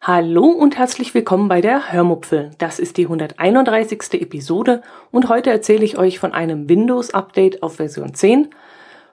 Hallo 0.00 0.46
und 0.46 0.76
herzlich 0.76 1.14
willkommen 1.14 1.48
bei 1.48 1.60
der 1.60 1.92
Hörmupfel. 1.92 2.50
Das 2.58 2.78
ist 2.78 2.96
die 2.96 3.04
131. 3.04 4.20
Episode 4.20 4.82
und 5.10 5.28
heute 5.28 5.50
erzähle 5.50 5.84
ich 5.84 5.96
euch 5.96 6.18
von 6.18 6.32
einem 6.32 6.68
Windows-Update 6.68 7.62
auf 7.62 7.76
Version 7.76 8.14
10, 8.14 8.50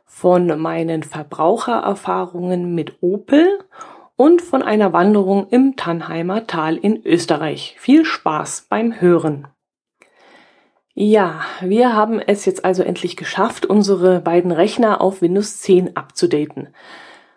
von 0.06 0.60
meinen 0.60 1.04
Verbrauchererfahrungen 1.04 2.74
mit 2.76 3.02
Opel 3.02 3.60
und 4.16 4.42
von 4.42 4.64
einer 4.64 4.94
Wanderung 4.94 5.48
im 5.50 5.76
Tannheimer 5.76 6.48
Tal 6.48 6.76
in 6.76 7.06
Österreich. 7.06 7.76
Viel 7.80 8.04
Spaß 8.04 8.68
beim 8.70 9.00
Hören. 9.00 9.48
Ja, 10.94 11.42
wir 11.62 11.96
haben 11.96 12.20
es 12.20 12.46
jetzt 12.46 12.66
also 12.66 12.84
endlich 12.84 13.16
geschafft, 13.16 13.66
unsere 13.66 14.20
beiden 14.20 14.52
Rechner 14.52 15.00
auf 15.00 15.22
Windows 15.22 15.62
10 15.62 15.96
abzudaten. 15.96 16.68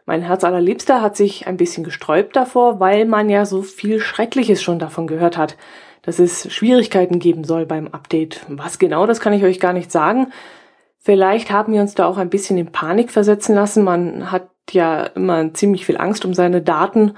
Mein 0.06 0.23
Herz 0.23 0.42
allerliebster 0.42 1.01
hat 1.01 1.16
sich 1.16 1.47
ein 1.47 1.56
bisschen 1.56 1.84
gesträubt 1.84 2.34
davor, 2.34 2.80
weil 2.80 3.05
man 3.05 3.30
ja 3.30 3.47
so 3.47 3.62
viel 3.62 4.01
Schreckliches 4.01 4.62
schon 4.62 4.78
davon 4.78 5.06
gehört 5.06 5.38
hat, 5.38 5.56
dass 6.02 6.19
es 6.19 6.52
Schwierigkeiten 6.52 7.20
geben 7.20 7.45
soll 7.45 7.64
beim 7.64 7.88
Update. 7.88 8.45
Was 8.48 8.78
genau, 8.78 9.06
das 9.06 9.20
kann 9.20 9.33
ich 9.33 9.45
euch 9.45 9.61
gar 9.61 9.73
nicht 9.73 9.91
sagen. 9.91 10.33
Vielleicht 10.98 11.50
haben 11.50 11.73
wir 11.73 11.80
uns 11.80 11.95
da 11.95 12.06
auch 12.06 12.19
ein 12.19 12.30
bisschen 12.30 12.59
in 12.59 12.73
Panik 12.73 13.11
versetzen 13.11 13.55
lassen. 13.55 13.84
Man 13.84 14.33
hat 14.33 14.48
ja 14.70 15.05
immer 15.05 15.55
ziemlich 15.55 15.86
viel 15.86 15.97
Angst 15.97 16.25
um 16.25 16.34
seine 16.34 16.61
Daten 16.61 17.12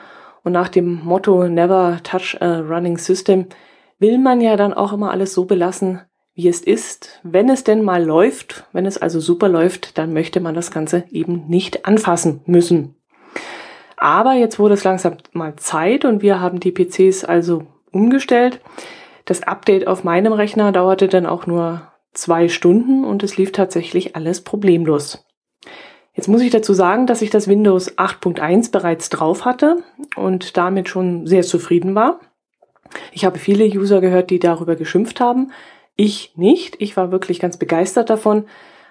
und 0.44 0.52
nach 0.52 0.68
dem 0.68 1.02
Motto 1.02 1.48
Never 1.48 1.98
Touch 2.02 2.36
a 2.40 2.60
Running 2.60 2.98
System 2.98 3.46
will 3.98 4.18
man 4.18 4.40
ja 4.40 4.56
dann 4.56 4.74
auch 4.74 4.92
immer 4.92 5.10
alles 5.10 5.32
so 5.32 5.44
belassen, 5.46 6.02
wie 6.36 6.48
es 6.48 6.60
ist. 6.60 7.18
Wenn 7.22 7.48
es 7.48 7.64
denn 7.64 7.82
mal 7.82 8.04
läuft, 8.04 8.64
wenn 8.72 8.86
es 8.86 8.98
also 8.98 9.18
super 9.18 9.48
läuft, 9.48 9.98
dann 9.98 10.12
möchte 10.12 10.40
man 10.40 10.54
das 10.54 10.70
Ganze 10.70 11.04
eben 11.10 11.46
nicht 11.48 11.86
anfassen 11.86 12.42
müssen. 12.44 12.94
Aber 13.96 14.34
jetzt 14.34 14.58
wurde 14.58 14.74
es 14.74 14.84
langsam 14.84 15.16
mal 15.32 15.56
Zeit 15.56 16.04
und 16.04 16.22
wir 16.22 16.38
haben 16.38 16.60
die 16.60 16.70
PCs 16.70 17.24
also 17.24 17.64
umgestellt. 17.90 18.60
Das 19.24 19.42
Update 19.42 19.86
auf 19.86 20.04
meinem 20.04 20.34
Rechner 20.34 20.70
dauerte 20.70 21.08
dann 21.08 21.24
auch 21.26 21.46
nur 21.46 21.90
zwei 22.12 22.48
Stunden 22.48 23.04
und 23.04 23.22
es 23.22 23.38
lief 23.38 23.52
tatsächlich 23.52 24.14
alles 24.14 24.42
problemlos. 24.42 25.24
Jetzt 26.12 26.28
muss 26.28 26.42
ich 26.42 26.50
dazu 26.50 26.74
sagen, 26.74 27.06
dass 27.06 27.22
ich 27.22 27.30
das 27.30 27.48
Windows 27.48 27.96
8.1 27.96 28.70
bereits 28.72 29.08
drauf 29.08 29.44
hatte 29.44 29.82
und 30.16 30.56
damit 30.56 30.88
schon 30.88 31.26
sehr 31.26 31.42
zufrieden 31.42 31.94
war. 31.94 32.20
Ich 33.12 33.24
habe 33.24 33.38
viele 33.38 33.64
User 33.64 34.00
gehört, 34.00 34.30
die 34.30 34.38
darüber 34.38 34.76
geschimpft 34.76 35.20
haben. 35.20 35.52
Ich 35.96 36.32
nicht. 36.36 36.76
Ich 36.80 36.96
war 36.96 37.10
wirklich 37.10 37.40
ganz 37.40 37.56
begeistert 37.56 38.10
davon, 38.10 38.44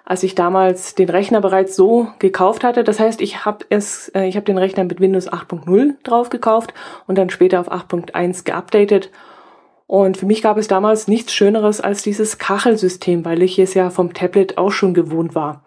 als 0.04 0.24
ich 0.24 0.34
damals 0.34 0.96
den 0.96 1.08
Rechner 1.08 1.40
bereits 1.40 1.76
so 1.76 2.08
gekauft 2.18 2.64
hatte. 2.64 2.82
Das 2.82 2.98
heißt, 2.98 3.20
ich 3.20 3.44
habe 3.44 3.64
es, 3.70 4.08
äh, 4.08 4.26
ich 4.26 4.36
habe 4.36 4.44
den 4.44 4.58
Rechner 4.58 4.84
mit 4.84 5.00
Windows 5.00 5.30
8.0 5.30 5.94
drauf 6.02 6.30
gekauft 6.30 6.74
und 7.06 7.16
dann 7.16 7.30
später 7.30 7.60
auf 7.60 7.70
8.1 7.70 8.44
geupdatet. 8.44 9.10
Und 9.86 10.16
für 10.16 10.26
mich 10.26 10.42
gab 10.42 10.58
es 10.58 10.66
damals 10.66 11.06
nichts 11.06 11.32
Schöneres 11.32 11.80
als 11.80 12.02
dieses 12.02 12.38
Kachelsystem, 12.38 13.24
weil 13.24 13.40
ich 13.42 13.56
es 13.60 13.74
ja 13.74 13.90
vom 13.90 14.12
Tablet 14.12 14.58
auch 14.58 14.72
schon 14.72 14.94
gewohnt 14.94 15.36
war. 15.36 15.64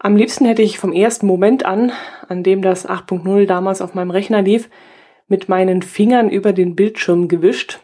Am 0.00 0.16
liebsten 0.16 0.44
hätte 0.44 0.62
ich 0.62 0.78
vom 0.78 0.92
ersten 0.92 1.26
Moment 1.26 1.64
an, 1.64 1.92
an 2.28 2.42
dem 2.42 2.62
das 2.62 2.88
8.0 2.88 3.46
damals 3.46 3.80
auf 3.80 3.94
meinem 3.94 4.10
Rechner 4.10 4.42
lief, 4.42 4.68
mit 5.28 5.48
meinen 5.48 5.82
Fingern 5.82 6.30
über 6.30 6.52
den 6.52 6.74
Bildschirm 6.74 7.28
gewischt 7.28 7.80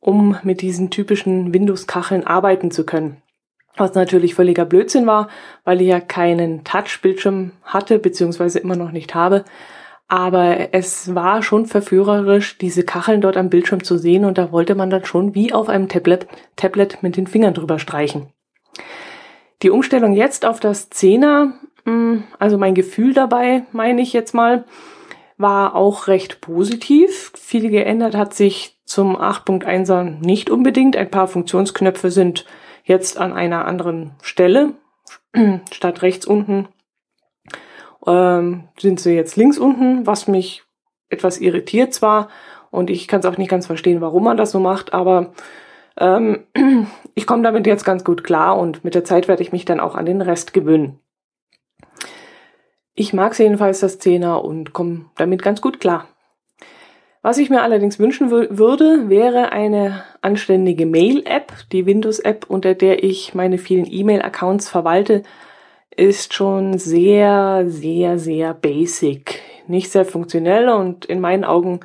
um 0.00 0.36
mit 0.42 0.60
diesen 0.60 0.90
typischen 0.90 1.52
Windows-Kacheln 1.52 2.26
arbeiten 2.26 2.70
zu 2.70 2.84
können. 2.84 3.22
Was 3.76 3.94
natürlich 3.94 4.34
völliger 4.34 4.64
Blödsinn 4.64 5.06
war, 5.06 5.28
weil 5.64 5.80
ich 5.80 5.88
ja 5.88 6.00
keinen 6.00 6.64
Touch-Bildschirm 6.64 7.52
hatte, 7.62 7.98
beziehungsweise 7.98 8.58
immer 8.58 8.76
noch 8.76 8.90
nicht 8.90 9.14
habe. 9.14 9.44
Aber 10.08 10.72
es 10.72 11.14
war 11.14 11.42
schon 11.42 11.66
verführerisch, 11.66 12.56
diese 12.58 12.82
Kacheln 12.82 13.20
dort 13.20 13.36
am 13.36 13.50
Bildschirm 13.50 13.84
zu 13.84 13.98
sehen 13.98 14.24
und 14.24 14.38
da 14.38 14.50
wollte 14.52 14.74
man 14.74 14.88
dann 14.88 15.04
schon 15.04 15.34
wie 15.34 15.52
auf 15.52 15.68
einem 15.68 15.88
Tablet, 15.88 16.26
Tablet 16.56 17.02
mit 17.02 17.16
den 17.16 17.26
Fingern 17.26 17.54
drüber 17.54 17.78
streichen. 17.78 18.32
Die 19.62 19.70
Umstellung 19.70 20.14
jetzt 20.14 20.46
auf 20.46 20.60
das 20.60 20.88
Zehner, 20.88 21.52
hm, 21.84 22.24
also 22.38 22.56
mein 22.56 22.74
Gefühl 22.74 23.12
dabei, 23.12 23.64
meine 23.72 24.00
ich 24.00 24.14
jetzt 24.14 24.34
mal, 24.34 24.64
war 25.36 25.74
auch 25.74 26.06
recht 26.06 26.40
positiv. 26.40 27.32
Viel 27.36 27.68
geändert 27.68 28.16
hat 28.16 28.34
sich 28.34 28.77
zum 28.88 29.16
8.1er 29.16 30.02
nicht 30.02 30.50
unbedingt. 30.50 30.96
Ein 30.96 31.10
paar 31.10 31.28
Funktionsknöpfe 31.28 32.10
sind 32.10 32.46
jetzt 32.84 33.18
an 33.18 33.32
einer 33.32 33.66
anderen 33.66 34.12
Stelle. 34.22 34.72
Statt 35.72 36.02
rechts 36.02 36.26
unten 36.26 36.68
ähm, 38.06 38.68
sind 38.78 38.98
sie 38.98 39.12
jetzt 39.12 39.36
links 39.36 39.58
unten, 39.58 40.06
was 40.06 40.26
mich 40.26 40.64
etwas 41.10 41.38
irritiert 41.38 41.92
zwar. 41.92 42.28
Und 42.70 42.90
ich 42.90 43.08
kann 43.08 43.20
es 43.20 43.26
auch 43.26 43.38
nicht 43.38 43.50
ganz 43.50 43.66
verstehen, 43.66 44.00
warum 44.00 44.24
man 44.24 44.36
das 44.36 44.50
so 44.50 44.60
macht, 44.60 44.92
aber 44.92 45.32
ähm, 45.98 46.44
ich 47.14 47.26
komme 47.26 47.42
damit 47.42 47.66
jetzt 47.66 47.84
ganz 47.84 48.04
gut 48.04 48.24
klar 48.24 48.58
und 48.58 48.84
mit 48.84 48.94
der 48.94 49.04
Zeit 49.04 49.28
werde 49.28 49.42
ich 49.42 49.52
mich 49.52 49.64
dann 49.64 49.80
auch 49.80 49.94
an 49.94 50.06
den 50.06 50.22
Rest 50.22 50.52
gewöhnen. 50.52 50.98
Ich 52.94 53.12
mag 53.12 53.38
jedenfalls 53.38 53.80
das 53.80 53.98
Zehner 53.98 54.44
und 54.44 54.72
komme 54.72 55.06
damit 55.16 55.42
ganz 55.42 55.60
gut 55.60 55.78
klar. 55.78 56.08
Was 57.22 57.38
ich 57.38 57.50
mir 57.50 57.62
allerdings 57.62 57.98
wünschen 57.98 58.30
würde, 58.30 59.08
wäre 59.08 59.50
eine 59.50 60.04
anständige 60.22 60.86
Mail-App. 60.86 61.52
Die 61.72 61.84
Windows-App, 61.84 62.46
unter 62.48 62.74
der 62.74 63.02
ich 63.02 63.34
meine 63.34 63.58
vielen 63.58 63.90
E-Mail-Accounts 63.90 64.68
verwalte, 64.68 65.24
ist 65.96 66.32
schon 66.32 66.78
sehr, 66.78 67.64
sehr, 67.66 68.18
sehr 68.18 68.54
basic. 68.54 69.40
Nicht 69.66 69.90
sehr 69.90 70.04
funktionell 70.04 70.68
und 70.68 71.06
in 71.06 71.20
meinen 71.20 71.44
Augen 71.44 71.80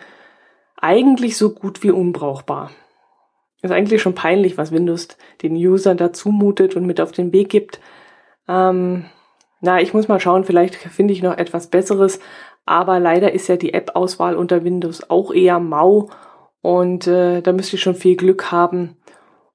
eigentlich 0.80 1.36
so 1.36 1.50
gut 1.50 1.82
wie 1.82 1.92
unbrauchbar. 1.92 2.70
Ist 3.64 3.72
eigentlich 3.72 4.02
schon 4.02 4.14
peinlich, 4.14 4.58
was 4.58 4.72
Windows 4.72 5.08
den 5.42 5.56
Usern 5.56 5.98
da 5.98 6.14
zumutet 6.14 6.76
und 6.76 6.86
mit 6.86 7.02
auf 7.02 7.12
den 7.12 7.34
Weg 7.34 7.50
gibt. 7.50 7.80
Ähm, 8.48 9.06
na, 9.62 9.82
ich 9.82 9.94
muss 9.94 10.10
mal 10.10 10.20
schauen, 10.20 10.44
vielleicht 10.44 10.76
finde 10.76 11.14
ich 11.14 11.24
noch 11.24 11.38
etwas 11.38 11.68
Besseres, 11.68 12.20
aber 12.66 13.00
leider 13.00 13.34
ist 13.34 13.48
ja 13.48 13.58
die 13.58 13.74
App-Auswahl 13.74 14.36
unter 14.36 14.64
Windows 14.64 15.10
auch 15.10 15.34
eher 15.34 15.60
mau 15.60 16.10
und 16.62 17.08
äh, 17.08 17.42
da 17.42 17.52
müsste 17.52 17.76
ich 17.76 17.82
schon 17.82 17.96
viel 17.96 18.16
Glück 18.16 18.52
haben, 18.52 18.98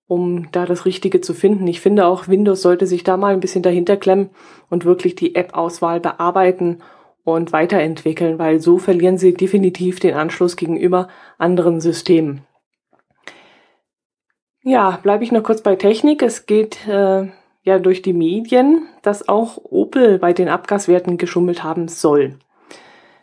um 0.07 0.51
da 0.53 0.67
das 0.67 0.85
Richtige 0.85 1.21
zu 1.21 1.35
finden. 1.35 1.67
Ich 1.67 1.81
finde 1.81 2.07
auch, 2.07 2.29
Windows 2.29 2.63
sollte 2.63 2.87
sich 2.87 3.05
da 3.05 3.17
mal 3.17 3.33
ein 3.33 3.41
bisschen 3.41 3.63
dahinter 3.63 3.97
klemmen 3.97 4.31
und 4.69 4.85
wirklich 4.85 5.15
die 5.15 5.35
App-Auswahl 5.35 6.01
bearbeiten 6.01 6.83
und 7.25 7.53
weiterentwickeln, 7.53 8.39
weil 8.39 8.61
so 8.61 8.79
verlieren 8.79 9.19
sie 9.19 9.35
definitiv 9.35 10.01
den 10.01 10.15
Anschluss 10.15 10.57
gegenüber 10.57 11.09
anderen 11.39 11.81
Systemen. 11.81 12.43
Ja, 14.63 14.99
bleibe 15.03 15.25
ich 15.25 15.33
noch 15.33 15.43
kurz 15.43 15.63
bei 15.63 15.77
Technik. 15.77 16.23
Es 16.23 16.45
geht 16.45 16.87
äh, 16.87 17.29
ja 17.63 17.79
durch 17.79 18.03
die 18.03 18.13
Medien, 18.13 18.87
dass 19.03 19.29
auch 19.29 19.57
Opel 19.65 20.19
bei 20.19 20.33
den 20.33 20.49
Abgaswerten 20.49 21.17
geschummelt 21.17 21.65
haben 21.65 21.89
soll. 21.89 22.39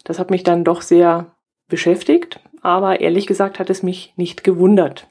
Das 0.06 0.20
hat 0.20 0.32
mich 0.32 0.44
dann 0.44 0.64
doch 0.64 0.82
sehr 0.82 1.36
beschäftigt, 1.68 2.40
aber 2.62 3.02
ehrlich 3.02 3.28
gesagt 3.28 3.60
hat 3.60 3.70
es 3.70 3.84
mich 3.84 4.14
nicht 4.16 4.46
gewundert. 4.46 5.10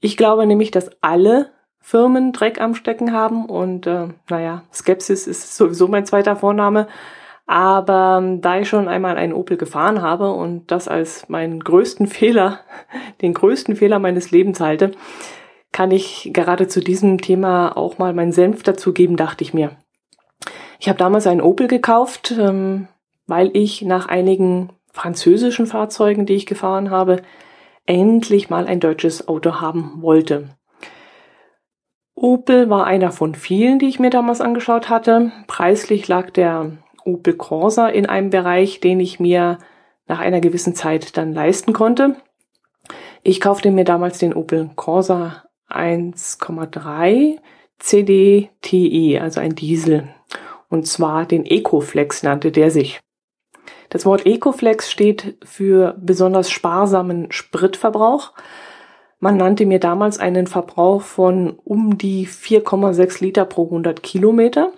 Ich 0.00 0.16
glaube 0.16 0.46
nämlich, 0.46 0.72
dass 0.72 0.90
alle 1.00 1.52
Firmen 1.80 2.32
Dreck 2.32 2.60
am 2.60 2.74
Stecken 2.74 3.12
haben 3.12 3.46
und 3.46 3.86
äh, 3.86 4.08
naja, 4.28 4.64
Skepsis 4.72 5.26
ist 5.26 5.56
sowieso 5.56 5.88
mein 5.88 6.06
zweiter 6.06 6.36
Vorname. 6.36 6.88
Aber 7.46 8.20
ähm, 8.22 8.42
da 8.42 8.58
ich 8.58 8.68
schon 8.68 8.88
einmal 8.88 9.16
einen 9.16 9.32
Opel 9.32 9.56
gefahren 9.56 10.02
habe 10.02 10.32
und 10.32 10.70
das 10.70 10.86
als 10.86 11.28
meinen 11.28 11.60
größten 11.60 12.06
Fehler, 12.08 12.60
den 13.22 13.32
größten 13.34 13.76
Fehler 13.76 13.98
meines 13.98 14.30
Lebens 14.30 14.60
halte, 14.60 14.92
kann 15.72 15.90
ich 15.90 16.30
gerade 16.32 16.68
zu 16.68 16.80
diesem 16.80 17.20
Thema 17.20 17.76
auch 17.76 17.98
mal 17.98 18.12
meinen 18.12 18.32
Senf 18.32 18.62
dazugeben, 18.62 19.16
dachte 19.16 19.44
ich 19.44 19.54
mir. 19.54 19.76
Ich 20.78 20.88
habe 20.88 20.98
damals 20.98 21.26
einen 21.26 21.40
Opel 21.40 21.68
gekauft, 21.68 22.34
ähm, 22.38 22.88
weil 23.28 23.50
ich 23.56 23.82
nach 23.82 24.08
einigen 24.08 24.70
französischen 24.92 25.66
Fahrzeugen, 25.66 26.26
die 26.26 26.34
ich 26.34 26.46
gefahren 26.46 26.90
habe, 26.90 27.22
endlich 27.86 28.50
mal 28.50 28.66
ein 28.66 28.80
deutsches 28.80 29.28
Auto 29.28 29.60
haben 29.60 30.02
wollte. 30.02 30.48
Opel 32.14 32.68
war 32.68 32.84
einer 32.84 33.12
von 33.12 33.36
vielen, 33.36 33.78
die 33.78 33.86
ich 33.86 34.00
mir 34.00 34.10
damals 34.10 34.40
angeschaut 34.40 34.88
hatte. 34.88 35.30
Preislich 35.46 36.08
lag 36.08 36.30
der 36.30 36.72
Opel 37.04 37.34
Corsa 37.34 37.86
in 37.86 38.06
einem 38.06 38.30
Bereich, 38.30 38.80
den 38.80 38.98
ich 38.98 39.20
mir 39.20 39.58
nach 40.08 40.18
einer 40.18 40.40
gewissen 40.40 40.74
Zeit 40.74 41.16
dann 41.16 41.32
leisten 41.32 41.72
konnte. 41.72 42.16
Ich 43.22 43.40
kaufte 43.40 43.70
mir 43.70 43.84
damals 43.84 44.18
den 44.18 44.34
Opel 44.34 44.70
Corsa 44.74 45.44
1,3 45.70 47.38
CDTI, 47.78 49.18
also 49.20 49.40
ein 49.40 49.54
Diesel. 49.54 50.08
Und 50.68 50.86
zwar 50.86 51.24
den 51.24 51.46
Ecoflex 51.46 52.22
nannte 52.22 52.50
der 52.50 52.70
sich. 52.70 53.00
Das 53.90 54.04
Wort 54.04 54.26
Ecoflex 54.26 54.90
steht 54.90 55.36
für 55.44 55.96
besonders 55.98 56.50
sparsamen 56.50 57.32
Spritverbrauch. 57.32 58.32
Man 59.20 59.36
nannte 59.36 59.66
mir 59.66 59.80
damals 59.80 60.18
einen 60.18 60.46
Verbrauch 60.46 61.02
von 61.02 61.58
um 61.64 61.98
die 61.98 62.26
4,6 62.26 63.22
Liter 63.22 63.44
pro 63.44 63.64
100 63.64 64.02
Kilometer. 64.02 64.72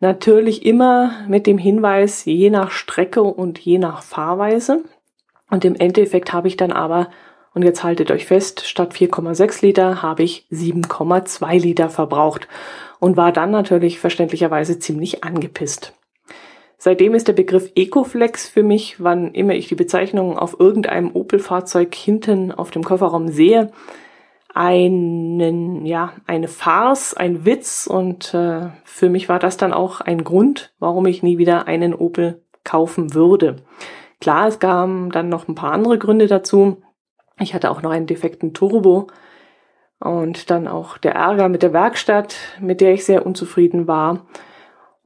Natürlich 0.00 0.66
immer 0.66 1.12
mit 1.26 1.46
dem 1.46 1.56
Hinweis, 1.56 2.24
je 2.26 2.50
nach 2.50 2.70
Strecke 2.70 3.22
und 3.22 3.58
je 3.58 3.78
nach 3.78 4.02
Fahrweise. 4.02 4.84
Und 5.50 5.64
im 5.64 5.74
Endeffekt 5.76 6.32
habe 6.32 6.48
ich 6.48 6.56
dann 6.56 6.72
aber, 6.72 7.08
und 7.54 7.62
jetzt 7.62 7.82
haltet 7.82 8.10
euch 8.10 8.26
fest, 8.26 8.66
statt 8.66 8.92
4,6 8.92 9.64
Liter 9.64 10.02
habe 10.02 10.22
ich 10.22 10.46
7,2 10.50 11.58
Liter 11.60 11.88
verbraucht 11.88 12.48
und 12.98 13.16
war 13.16 13.32
dann 13.32 13.52
natürlich 13.52 13.98
verständlicherweise 14.00 14.78
ziemlich 14.78 15.24
angepisst. 15.24 15.95
Seitdem 16.78 17.14
ist 17.14 17.28
der 17.28 17.32
Begriff 17.32 17.72
Ecoflex 17.74 18.48
für 18.48 18.62
mich, 18.62 19.02
wann 19.02 19.32
immer 19.32 19.54
ich 19.54 19.68
die 19.68 19.74
Bezeichnung 19.74 20.38
auf 20.38 20.60
irgendeinem 20.60 21.10
Opel-Fahrzeug 21.14 21.94
hinten 21.94 22.52
auf 22.52 22.70
dem 22.70 22.84
Kofferraum 22.84 23.28
sehe, 23.28 23.72
einen, 24.54 25.84
ja, 25.84 26.14
eine 26.26 26.48
Farce, 26.48 27.14
ein 27.14 27.44
Witz 27.44 27.86
und 27.86 28.32
äh, 28.32 28.68
für 28.84 29.10
mich 29.10 29.28
war 29.28 29.38
das 29.38 29.56
dann 29.56 29.72
auch 29.72 30.00
ein 30.00 30.24
Grund, 30.24 30.72
warum 30.78 31.06
ich 31.06 31.22
nie 31.22 31.38
wieder 31.38 31.66
einen 31.66 31.94
Opel 31.94 32.42
kaufen 32.64 33.14
würde. 33.14 33.56
Klar, 34.20 34.48
es 34.48 34.58
kamen 34.58 35.10
dann 35.10 35.28
noch 35.28 35.46
ein 35.48 35.54
paar 35.54 35.72
andere 35.72 35.98
Gründe 35.98 36.26
dazu. 36.26 36.82
Ich 37.38 37.54
hatte 37.54 37.70
auch 37.70 37.82
noch 37.82 37.90
einen 37.90 38.06
defekten 38.06 38.54
Turbo 38.54 39.08
und 40.00 40.50
dann 40.50 40.68
auch 40.68 40.98
der 40.98 41.14
Ärger 41.14 41.48
mit 41.48 41.62
der 41.62 41.72
Werkstatt, 41.72 42.36
mit 42.60 42.80
der 42.80 42.94
ich 42.94 43.04
sehr 43.04 43.26
unzufrieden 43.26 43.86
war. 43.86 44.26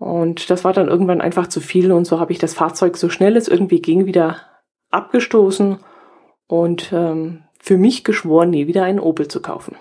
Und 0.01 0.49
das 0.49 0.65
war 0.65 0.73
dann 0.73 0.89
irgendwann 0.89 1.21
einfach 1.21 1.47
zu 1.47 1.61
viel 1.61 1.93
und 1.93 2.07
so 2.07 2.19
habe 2.19 2.33
ich 2.33 2.39
das 2.39 2.55
Fahrzeug 2.55 2.97
so 2.97 3.11
schnell 3.11 3.37
es 3.37 3.49
irgendwie 3.49 3.83
ging 3.83 4.07
wieder 4.07 4.39
abgestoßen 4.89 5.79
und 6.47 6.91
ähm, 6.95 7.43
für 7.59 7.77
mich 7.77 8.03
geschworen, 8.03 8.49
nie 8.49 8.67
wieder 8.67 8.83
einen 8.83 8.99
Opel 8.99 9.29
zu 9.29 9.43
kaufen. 9.43 9.77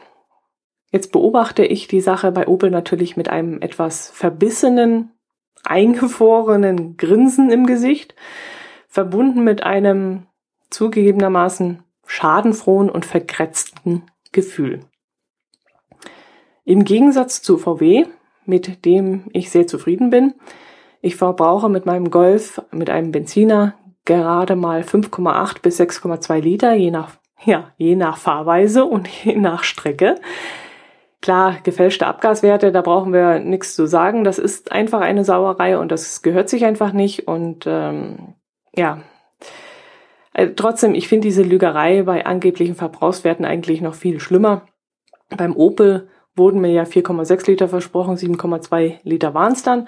Jetzt 0.91 1.13
beobachte 1.13 1.63
ich 1.63 1.87
die 1.87 2.01
Sache 2.01 2.33
bei 2.33 2.49
Opel 2.49 2.69
natürlich 2.69 3.15
mit 3.15 3.29
einem 3.29 3.61
etwas 3.61 4.09
verbissenen, 4.09 5.13
eingefrorenen 5.63 6.97
Grinsen 6.97 7.49
im 7.49 7.65
Gesicht, 7.65 8.13
verbunden 8.89 9.45
mit 9.45 9.63
einem 9.63 10.25
zugegebenermaßen 10.69 11.81
schadenfrohen 12.05 12.89
und 12.89 13.05
verkratzten 13.05 14.03
Gefühl. 14.33 14.81
Im 16.65 16.83
Gegensatz 16.83 17.41
zu 17.41 17.57
VW 17.57 18.05
mit 18.49 18.83
dem 18.83 19.25
ich 19.31 19.49
sehr 19.49 19.67
zufrieden 19.67 20.09
bin. 20.09 20.33
Ich 21.01 21.15
verbrauche 21.15 21.69
mit 21.69 21.85
meinem 21.85 22.09
Golf, 22.09 22.61
mit 22.71 22.89
einem 22.89 23.11
Benziner 23.11 23.75
gerade 24.03 24.55
mal 24.55 24.81
5,8 24.81 25.61
bis 25.61 25.79
6,2 25.79 26.39
Liter, 26.39 26.73
je 26.73 26.91
nach, 26.91 27.11
ja, 27.45 27.71
je 27.77 27.95
nach 27.95 28.17
Fahrweise 28.17 28.83
und 28.85 29.07
je 29.23 29.35
nach 29.35 29.63
Strecke. 29.63 30.15
Klar, 31.21 31.57
gefälschte 31.63 32.07
Abgaswerte, 32.07 32.71
da 32.71 32.81
brauchen 32.81 33.13
wir 33.13 33.39
nichts 33.39 33.75
zu 33.75 33.85
sagen. 33.85 34.23
Das 34.23 34.39
ist 34.39 34.71
einfach 34.71 35.01
eine 35.01 35.23
Sauerei 35.23 35.77
und 35.77 35.91
das 35.91 36.21
gehört 36.21 36.49
sich 36.49 36.65
einfach 36.65 36.93
nicht. 36.93 37.27
Und 37.27 37.65
ähm, 37.67 38.35
ja, 38.73 39.01
also, 40.33 40.53
trotzdem, 40.55 40.95
ich 40.95 41.07
finde 41.07 41.27
diese 41.27 41.43
Lügerei 41.43 42.03
bei 42.03 42.25
angeblichen 42.25 42.75
Verbrauchswerten 42.75 43.45
eigentlich 43.45 43.81
noch 43.81 43.95
viel 43.95 44.19
schlimmer. 44.19 44.65
Beim 45.35 45.55
Opel 45.55 46.07
wurden 46.39 46.61
mir 46.61 46.71
ja 46.71 46.83
4,6 46.83 47.45
Liter 47.45 47.67
versprochen, 47.67 48.15
7,2 48.15 48.95
Liter 49.03 49.35
waren 49.35 49.53
es 49.53 49.61
dann. 49.61 49.87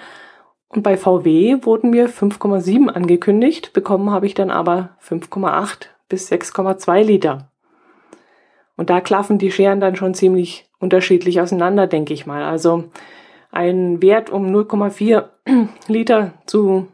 Und 0.68 0.83
bei 0.83 0.95
VW 0.95 1.57
wurden 1.63 1.89
mir 1.89 2.07
5,7 2.07 2.89
angekündigt, 2.89 3.74
bekommen 3.74 4.12
habe 4.12 4.27
ich 4.27 4.36
dann 4.36 4.51
aber 4.51 4.89
5,8 5.03 5.88
bis 6.07 6.31
6,2 6.31 7.03
Liter. 7.03 7.50
Und 8.77 8.89
da 8.89 9.01
klaffen 9.01 9.38
die 9.38 9.51
Scheren 9.51 9.80
dann 9.80 9.95
schon 9.95 10.13
ziemlich 10.13 10.69
unterschiedlich 10.80 11.42
auseinander, 11.42 11.88
denke 11.88 12.13
ich 12.13 12.25
mal. 12.25 12.44
Also 12.44 12.86
ein 13.51 14.01
Wert 14.01 14.30
um 14.30 14.53
0,4 14.53 15.25
Liter 15.88 16.33
zu, 16.45 16.88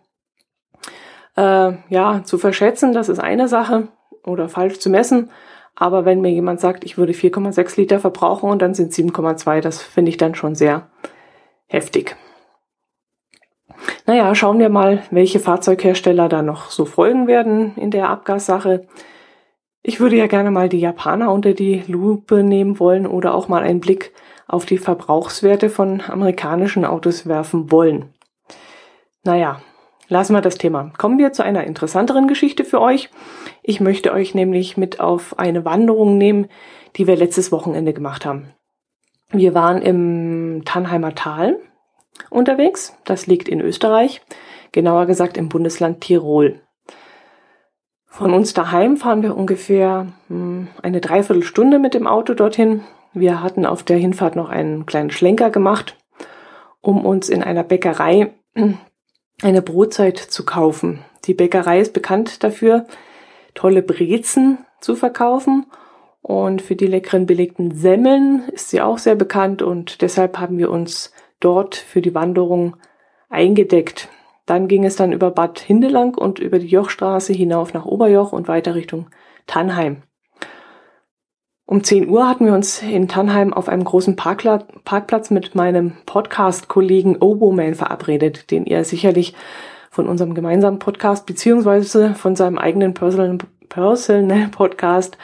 äh, 1.36 1.74
ja, 1.89 2.24
zu 2.24 2.38
verschätzen, 2.38 2.94
das 2.94 3.09
ist 3.09 3.19
eine 3.19 3.48
Sache 3.48 3.89
oder 4.24 4.50
falsch 4.50 4.80
zu 4.80 4.89
messen. 4.89 5.30
Aber 5.79 6.06
wenn 6.06 6.21
mir 6.21 6.31
jemand 6.31 6.59
sagt, 6.59 6.83
ich 6.85 6.97
würde 6.97 7.13
4,6 7.13 7.79
Liter 7.79 8.00
verbrauchen 8.00 8.50
und 8.50 8.63
dann 8.63 8.74
sind 8.74 8.91
7,2, 8.94 9.62
das 9.62 9.79
finde 9.79 10.09
ich 10.09 10.18
dann 10.18 10.33
schon 10.33 10.56
sehr 10.56 10.89
heftig. 11.68 12.15
Naja, 14.07 14.33
schauen 14.33 14.57
wir 14.57 14.69
mal, 14.69 15.03
welche 15.12 15.39
Fahrzeughersteller 15.39 16.29
da 16.29 16.41
noch 16.41 16.71
so 16.71 16.85
folgen 16.85 17.27
werden 17.27 17.75
in 17.75 17.91
der 17.91 18.09
Abgassache. 18.09 18.88
Ich 19.83 20.00
würde 20.00 20.15
ja 20.15 20.25
gerne 20.25 20.50
mal 20.50 20.68
die 20.68 20.79
Japaner 20.79 21.31
unter 21.31 21.53
die 21.53 21.83
Lupe 21.85 22.41
nehmen 22.41 22.80
wollen 22.80 23.06
oder 23.06 23.35
auch 23.35 23.47
mal 23.47 23.62
einen 23.62 23.80
Blick 23.80 24.13
auf 24.47 24.65
die 24.65 24.80
Verbrauchswerte 24.80 25.69
von 25.69 26.01
amerikanischen 26.01 26.85
Autos 26.85 27.27
werfen 27.27 27.71
wollen. 27.71 28.15
Naja, 29.23 29.62
lassen 30.07 30.33
wir 30.33 30.42
das 30.42 30.57
Thema. 30.57 30.92
Kommen 30.98 31.18
wir 31.18 31.33
zu 31.33 31.44
einer 31.44 31.63
interessanteren 31.63 32.27
Geschichte 32.27 32.65
für 32.65 32.81
euch. 32.81 33.09
Ich 33.63 33.80
möchte 33.80 34.12
euch 34.13 34.36
nämlich 34.36 34.77
mit 34.77 35.00
auf 35.00 35.38
eine 35.39 35.65
Wanderung 35.65 36.18
nehmen, 36.18 36.48
die 36.95 37.07
wir 37.07 37.15
letztes 37.15 37.51
Wochenende 37.51 37.94
gemacht 37.94 38.25
haben. 38.25 38.54
Wir 39.31 39.54
waren 39.54 39.81
im 39.81 40.63
Tannheimer 40.65 41.13
Tal 41.15 41.59
unterwegs. 42.30 42.95
Das 43.04 43.27
liegt 43.27 43.50
in 43.50 43.62
Österreich, 43.62 44.21
genauer 44.71 45.06
gesagt 45.06 45.38
im 45.38 45.50
Bundesland 45.50 46.01
Tirol. 46.01 46.62
Von 48.06 48.33
uns 48.33 48.54
daheim 48.54 48.98
fahren 48.98 49.21
wir 49.21 49.38
ungefähr 49.38 50.07
hm, 50.27 50.69
eine 50.81 51.01
Dreiviertelstunde 51.01 51.77
mit 51.77 51.94
dem 51.94 52.07
Auto 52.07 52.33
dorthin. 52.33 52.83
Wir 53.13 53.44
hatten 53.44 53.65
auf 53.65 53.83
der 53.83 53.98
Hinfahrt 53.98 54.36
noch 54.36 54.50
einen 54.50 54.86
kleinen 54.86 55.12
Schlenker 55.12 55.50
gemacht, 55.50 55.98
um 56.81 57.06
uns 57.06 57.30
in 57.30 57.44
einer 57.44 57.63
Bäckerei 57.63 58.33
eine 59.41 59.61
Brotzeit 59.61 60.17
zu 60.17 60.45
kaufen. 60.45 61.03
Die 61.25 61.33
Bäckerei 61.33 61.79
ist 61.79 61.93
bekannt 61.93 62.43
dafür, 62.43 62.85
tolle 63.53 63.81
Brezen 63.81 64.59
zu 64.81 64.95
verkaufen. 64.95 65.65
Und 66.21 66.61
für 66.61 66.75
die 66.75 66.87
leckeren 66.87 67.25
belegten 67.25 67.71
Semmeln 67.71 68.43
ist 68.51 68.69
sie 68.69 68.81
auch 68.81 68.97
sehr 68.97 69.15
bekannt 69.15 69.61
und 69.61 70.01
deshalb 70.01 70.39
haben 70.39 70.57
wir 70.57 70.69
uns 70.69 71.13
dort 71.39 71.75
für 71.75 72.01
die 72.01 72.13
Wanderung 72.15 72.75
eingedeckt. 73.29 74.09
Dann 74.45 74.67
ging 74.67 74.83
es 74.83 74.95
dann 74.95 75.13
über 75.13 75.31
Bad 75.31 75.59
Hindelang 75.59 76.15
und 76.15 76.39
über 76.39 76.59
die 76.59 76.67
Jochstraße 76.67 77.31
hinauf 77.31 77.73
nach 77.73 77.85
Oberjoch 77.85 78.33
und 78.33 78.47
weiter 78.47 78.75
Richtung 78.75 79.09
Tannheim. 79.45 80.03
Um 81.69 81.83
10 81.83 82.07
Uhr 82.07 82.29
hatten 82.29 82.45
wir 82.45 82.53
uns 82.53 82.81
in 82.81 83.09
Tannheim 83.09 83.53
auf 83.53 83.67
einem 83.67 83.83
großen 83.83 84.15
Parkplatz 84.15 85.29
mit 85.31 85.53
meinem 85.53 85.97
Podcast-Kollegen 86.06 87.18
Oboman 87.18 87.75
verabredet, 87.75 88.51
den 88.51 88.65
ihr 88.65 88.85
sicherlich 88.85 89.33
von 89.92 90.07
unserem 90.07 90.33
gemeinsamen 90.33 90.80
Podcast 90.80 91.25
beziehungsweise 91.25 92.15
von 92.15 92.37
seinem 92.37 92.57
eigenen 92.57 92.94
Personal, 92.94 93.37
Personal 93.68 94.47
Podcast 94.47 95.18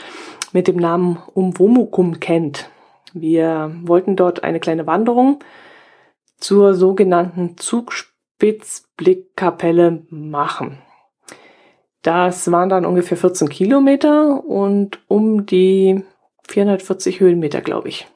mit 0.52 0.68
dem 0.68 0.76
Namen 0.76 1.18
Umwomukum 1.34 2.20
kennt. 2.20 2.70
Wir 3.14 3.74
wollten 3.82 4.18
dort 4.18 4.44
eine 4.44 4.60
kleine 4.60 4.86
Wanderung 4.86 5.40
zur 6.38 6.74
sogenannten 6.74 7.56
Zugspitzblickkapelle 7.56 10.08
machen. 10.10 10.80
Das 12.02 12.52
waren 12.52 12.68
dann 12.68 12.86
ungefähr 12.86 13.16
14 13.16 13.48
Kilometer 13.48 14.44
und 14.44 15.00
um 15.08 15.46
die 15.46 16.04
440 16.48 17.20
Höhenmeter, 17.20 17.62
glaube 17.62 17.90
ich. 17.90 18.08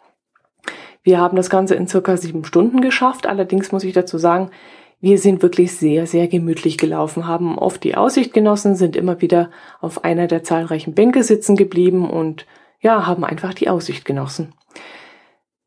Wir 1.03 1.19
haben 1.19 1.37
das 1.37 1.49
Ganze 1.49 1.75
in 1.75 1.87
circa 1.87 2.17
sieben 2.17 2.43
Stunden 2.43 2.81
geschafft. 2.81 3.27
Allerdings 3.27 3.71
muss 3.71 3.83
ich 3.83 3.93
dazu 3.93 4.17
sagen, 4.17 4.51
wir 4.99 5.19
sind 5.19 5.43
wirklich 5.43 5.75
sehr, 5.75 6.07
sehr 6.07 6.27
gemütlich 6.27 6.77
gelaufen, 6.77 7.27
haben 7.27 7.57
oft 7.57 7.83
die 7.83 7.95
Aussicht 7.95 8.33
genossen, 8.33 8.75
sind 8.75 8.95
immer 8.95 9.21
wieder 9.21 9.51
auf 9.79 10.03
einer 10.03 10.27
der 10.27 10.43
zahlreichen 10.43 10.95
Bänke 10.95 11.23
sitzen 11.23 11.55
geblieben 11.55 12.09
und 12.09 12.47
ja, 12.81 13.05
haben 13.05 13.23
einfach 13.23 13.53
die 13.53 13.69
Aussicht 13.69 14.05
genossen. 14.05 14.53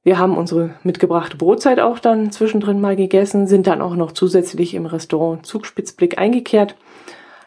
Wir 0.02 0.18
haben 0.18 0.36
unsere 0.36 0.74
mitgebrachte 0.82 1.36
Brotzeit 1.36 1.78
auch 1.78 1.98
dann 1.98 2.32
zwischendrin 2.32 2.80
mal 2.80 2.96
gegessen, 2.96 3.46
sind 3.46 3.66
dann 3.66 3.82
auch 3.82 3.94
noch 3.94 4.12
zusätzlich 4.12 4.74
im 4.74 4.86
Restaurant 4.86 5.46
Zugspitzblick 5.46 6.18
eingekehrt. 6.18 6.74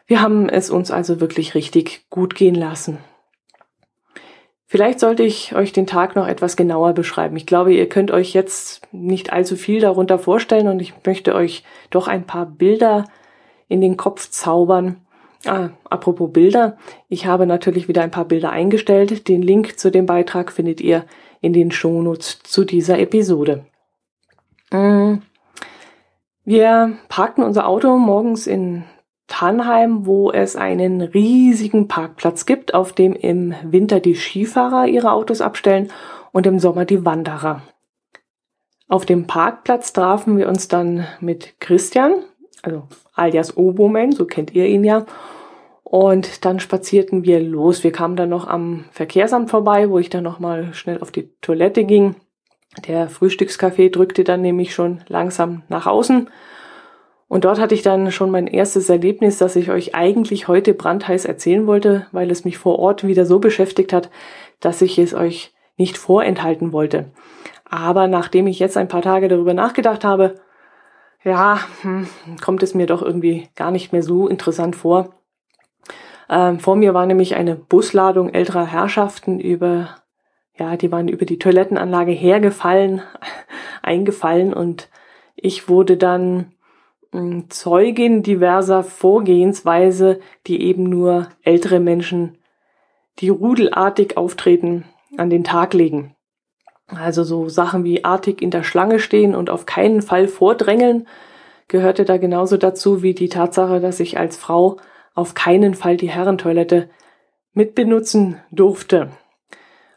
Wir 0.05 0.21
haben 0.21 0.47
es 0.49 0.69
uns 0.69 0.91
also 0.91 1.19
wirklich 1.19 1.55
richtig 1.55 2.05
gut 2.09 2.35
gehen 2.35 2.55
lassen. 2.55 2.99
Vielleicht 4.73 4.99
sollte 4.99 5.21
ich 5.21 5.53
euch 5.53 5.71
den 5.71 5.85
Tag 5.85 6.15
noch 6.15 6.27
etwas 6.27 6.55
genauer 6.55 6.93
beschreiben. 6.93 7.37
Ich 7.37 7.45
glaube, 7.45 7.75
ihr 7.75 7.87
könnt 7.87 8.09
euch 8.09 8.33
jetzt 8.33 8.81
nicht 8.91 9.31
allzu 9.31 9.55
viel 9.55 9.79
darunter 9.79 10.17
vorstellen 10.17 10.67
und 10.67 10.79
ich 10.79 10.95
möchte 11.05 11.35
euch 11.35 11.63
doch 11.91 12.07
ein 12.07 12.25
paar 12.25 12.47
Bilder 12.47 13.05
in 13.67 13.81
den 13.81 13.97
Kopf 13.97 14.31
zaubern. 14.31 14.95
Ah, 15.45 15.69
apropos 15.91 16.33
Bilder. 16.33 16.75
Ich 17.07 17.27
habe 17.27 17.45
natürlich 17.45 17.87
wieder 17.87 18.01
ein 18.01 18.09
paar 18.09 18.25
Bilder 18.25 18.49
eingestellt. 18.49 19.27
Den 19.27 19.43
Link 19.43 19.77
zu 19.77 19.91
dem 19.91 20.07
Beitrag 20.07 20.51
findet 20.51 20.81
ihr 20.81 21.05
in 21.39 21.53
den 21.53 21.69
Shownotes 21.69 22.39
zu 22.41 22.63
dieser 22.63 22.97
Episode. 22.97 23.65
Mm. 24.71 25.17
Wir 26.45 26.97
parkten 27.09 27.43
unser 27.43 27.67
Auto 27.67 27.95
morgens 27.99 28.47
in 28.47 28.85
Tannheim, 29.33 30.05
wo 30.05 30.29
es 30.29 30.55
einen 30.55 31.01
riesigen 31.01 31.87
Parkplatz 31.87 32.45
gibt, 32.45 32.75
auf 32.75 32.93
dem 32.93 33.13
im 33.13 33.55
Winter 33.63 33.99
die 33.99 34.13
Skifahrer 34.13 34.85
ihre 34.85 35.11
Autos 35.11 35.41
abstellen 35.41 35.91
und 36.31 36.45
im 36.45 36.59
Sommer 36.59 36.85
die 36.85 37.03
Wanderer. 37.03 37.63
Auf 38.87 39.07
dem 39.07 39.25
Parkplatz 39.25 39.91
trafen 39.91 40.37
wir 40.37 40.47
uns 40.47 40.67
dann 40.67 41.07
mit 41.19 41.59
Christian, 41.59 42.13
also 42.61 42.83
alias 43.15 43.57
Oboman, 43.57 44.11
so 44.11 44.25
kennt 44.25 44.53
ihr 44.53 44.67
ihn 44.67 44.83
ja. 44.83 45.07
Und 45.81 46.45
dann 46.45 46.59
spazierten 46.59 47.23
wir 47.23 47.39
los. 47.39 47.83
Wir 47.83 47.91
kamen 47.91 48.15
dann 48.15 48.29
noch 48.29 48.47
am 48.47 48.85
Verkehrsamt 48.91 49.49
vorbei, 49.49 49.89
wo 49.89 49.97
ich 49.97 50.11
dann 50.11 50.23
noch 50.23 50.39
mal 50.39 50.75
schnell 50.75 50.99
auf 51.01 51.09
die 51.09 51.33
Toilette 51.41 51.85
ging. 51.85 52.17
Der 52.87 53.09
Frühstückskaffee 53.09 53.89
drückte 53.89 54.23
dann 54.23 54.41
nämlich 54.41 54.75
schon 54.75 55.01
langsam 55.07 55.63
nach 55.69 55.87
außen. 55.87 56.29
Und 57.33 57.45
dort 57.45 57.59
hatte 57.59 57.73
ich 57.73 57.81
dann 57.81 58.11
schon 58.11 58.29
mein 58.29 58.45
erstes 58.45 58.89
Erlebnis, 58.89 59.39
das 59.39 59.55
ich 59.55 59.71
euch 59.71 59.95
eigentlich 59.95 60.47
heute 60.47 60.75
brandheiß 60.75 61.25
erzählen 61.25 61.65
wollte, 61.65 62.05
weil 62.11 62.29
es 62.29 62.45
mich 62.45 62.59
vor 62.59 62.77
Ort 62.77 63.07
wieder 63.07 63.25
so 63.25 63.39
beschäftigt 63.39 63.91
hat, 63.91 64.11
dass 64.59 64.83
ich 64.83 64.99
es 64.99 65.15
euch 65.15 65.51
nicht 65.75 65.97
vorenthalten 65.97 66.73
wollte. 66.73 67.11
Aber 67.67 68.07
nachdem 68.07 68.45
ich 68.45 68.59
jetzt 68.59 68.77
ein 68.77 68.87
paar 68.87 69.01
Tage 69.01 69.29
darüber 69.29 69.55
nachgedacht 69.55 70.03
habe, 70.03 70.35
ja, 71.23 71.59
hm, 71.81 72.07
kommt 72.39 72.61
es 72.61 72.75
mir 72.75 72.85
doch 72.85 73.01
irgendwie 73.01 73.49
gar 73.55 73.71
nicht 73.71 73.93
mehr 73.93 74.03
so 74.03 74.27
interessant 74.27 74.75
vor. 74.75 75.15
Ähm, 76.29 76.59
vor 76.59 76.75
mir 76.75 76.93
war 76.93 77.07
nämlich 77.07 77.33
eine 77.33 77.55
Busladung 77.55 78.31
älterer 78.31 78.67
Herrschaften 78.67 79.39
über, 79.39 79.95
ja, 80.55 80.77
die 80.77 80.91
waren 80.91 81.07
über 81.07 81.25
die 81.25 81.39
Toilettenanlage 81.39 82.11
hergefallen, 82.11 83.01
eingefallen 83.81 84.53
und 84.53 84.87
ich 85.35 85.67
wurde 85.67 85.97
dann 85.97 86.53
Zeugin 87.49 88.23
diverser 88.23 88.83
Vorgehensweise, 88.83 90.19
die 90.47 90.63
eben 90.63 90.83
nur 90.83 91.27
ältere 91.43 91.79
Menschen, 91.79 92.37
die 93.19 93.29
rudelartig 93.29 94.17
auftreten, 94.17 94.85
an 95.17 95.29
den 95.29 95.43
Tag 95.43 95.73
legen. 95.73 96.15
Also 96.87 97.23
so 97.23 97.49
Sachen 97.49 97.83
wie 97.83 98.03
artig 98.03 98.41
in 98.41 98.49
der 98.49 98.63
Schlange 98.63 98.99
stehen 98.99 99.35
und 99.35 99.49
auf 99.49 99.65
keinen 99.65 100.01
Fall 100.01 100.27
vordrängeln 100.27 101.07
gehörte 101.67 102.03
da 102.05 102.17
genauso 102.17 102.57
dazu 102.57 103.03
wie 103.03 103.13
die 103.13 103.29
Tatsache, 103.29 103.79
dass 103.79 103.99
ich 103.99 104.17
als 104.17 104.37
Frau 104.37 104.77
auf 105.13 105.33
keinen 105.33 105.75
Fall 105.75 105.97
die 105.97 106.09
Herrentoilette 106.09 106.89
mitbenutzen 107.53 108.39
durfte. 108.51 109.11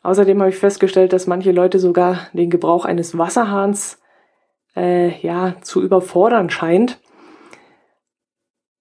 Außerdem 0.03 0.39
habe 0.41 0.51
ich 0.51 0.59
festgestellt, 0.59 1.13
dass 1.13 1.27
manche 1.27 1.53
Leute 1.53 1.79
sogar 1.79 2.29
den 2.33 2.51
Gebrauch 2.51 2.85
eines 2.85 3.19
Wasserhahns 3.19 4.01
äh, 4.77 5.19
ja 5.21 5.57
zu 5.63 5.83
überfordern 5.83 6.51
scheint. 6.51 7.01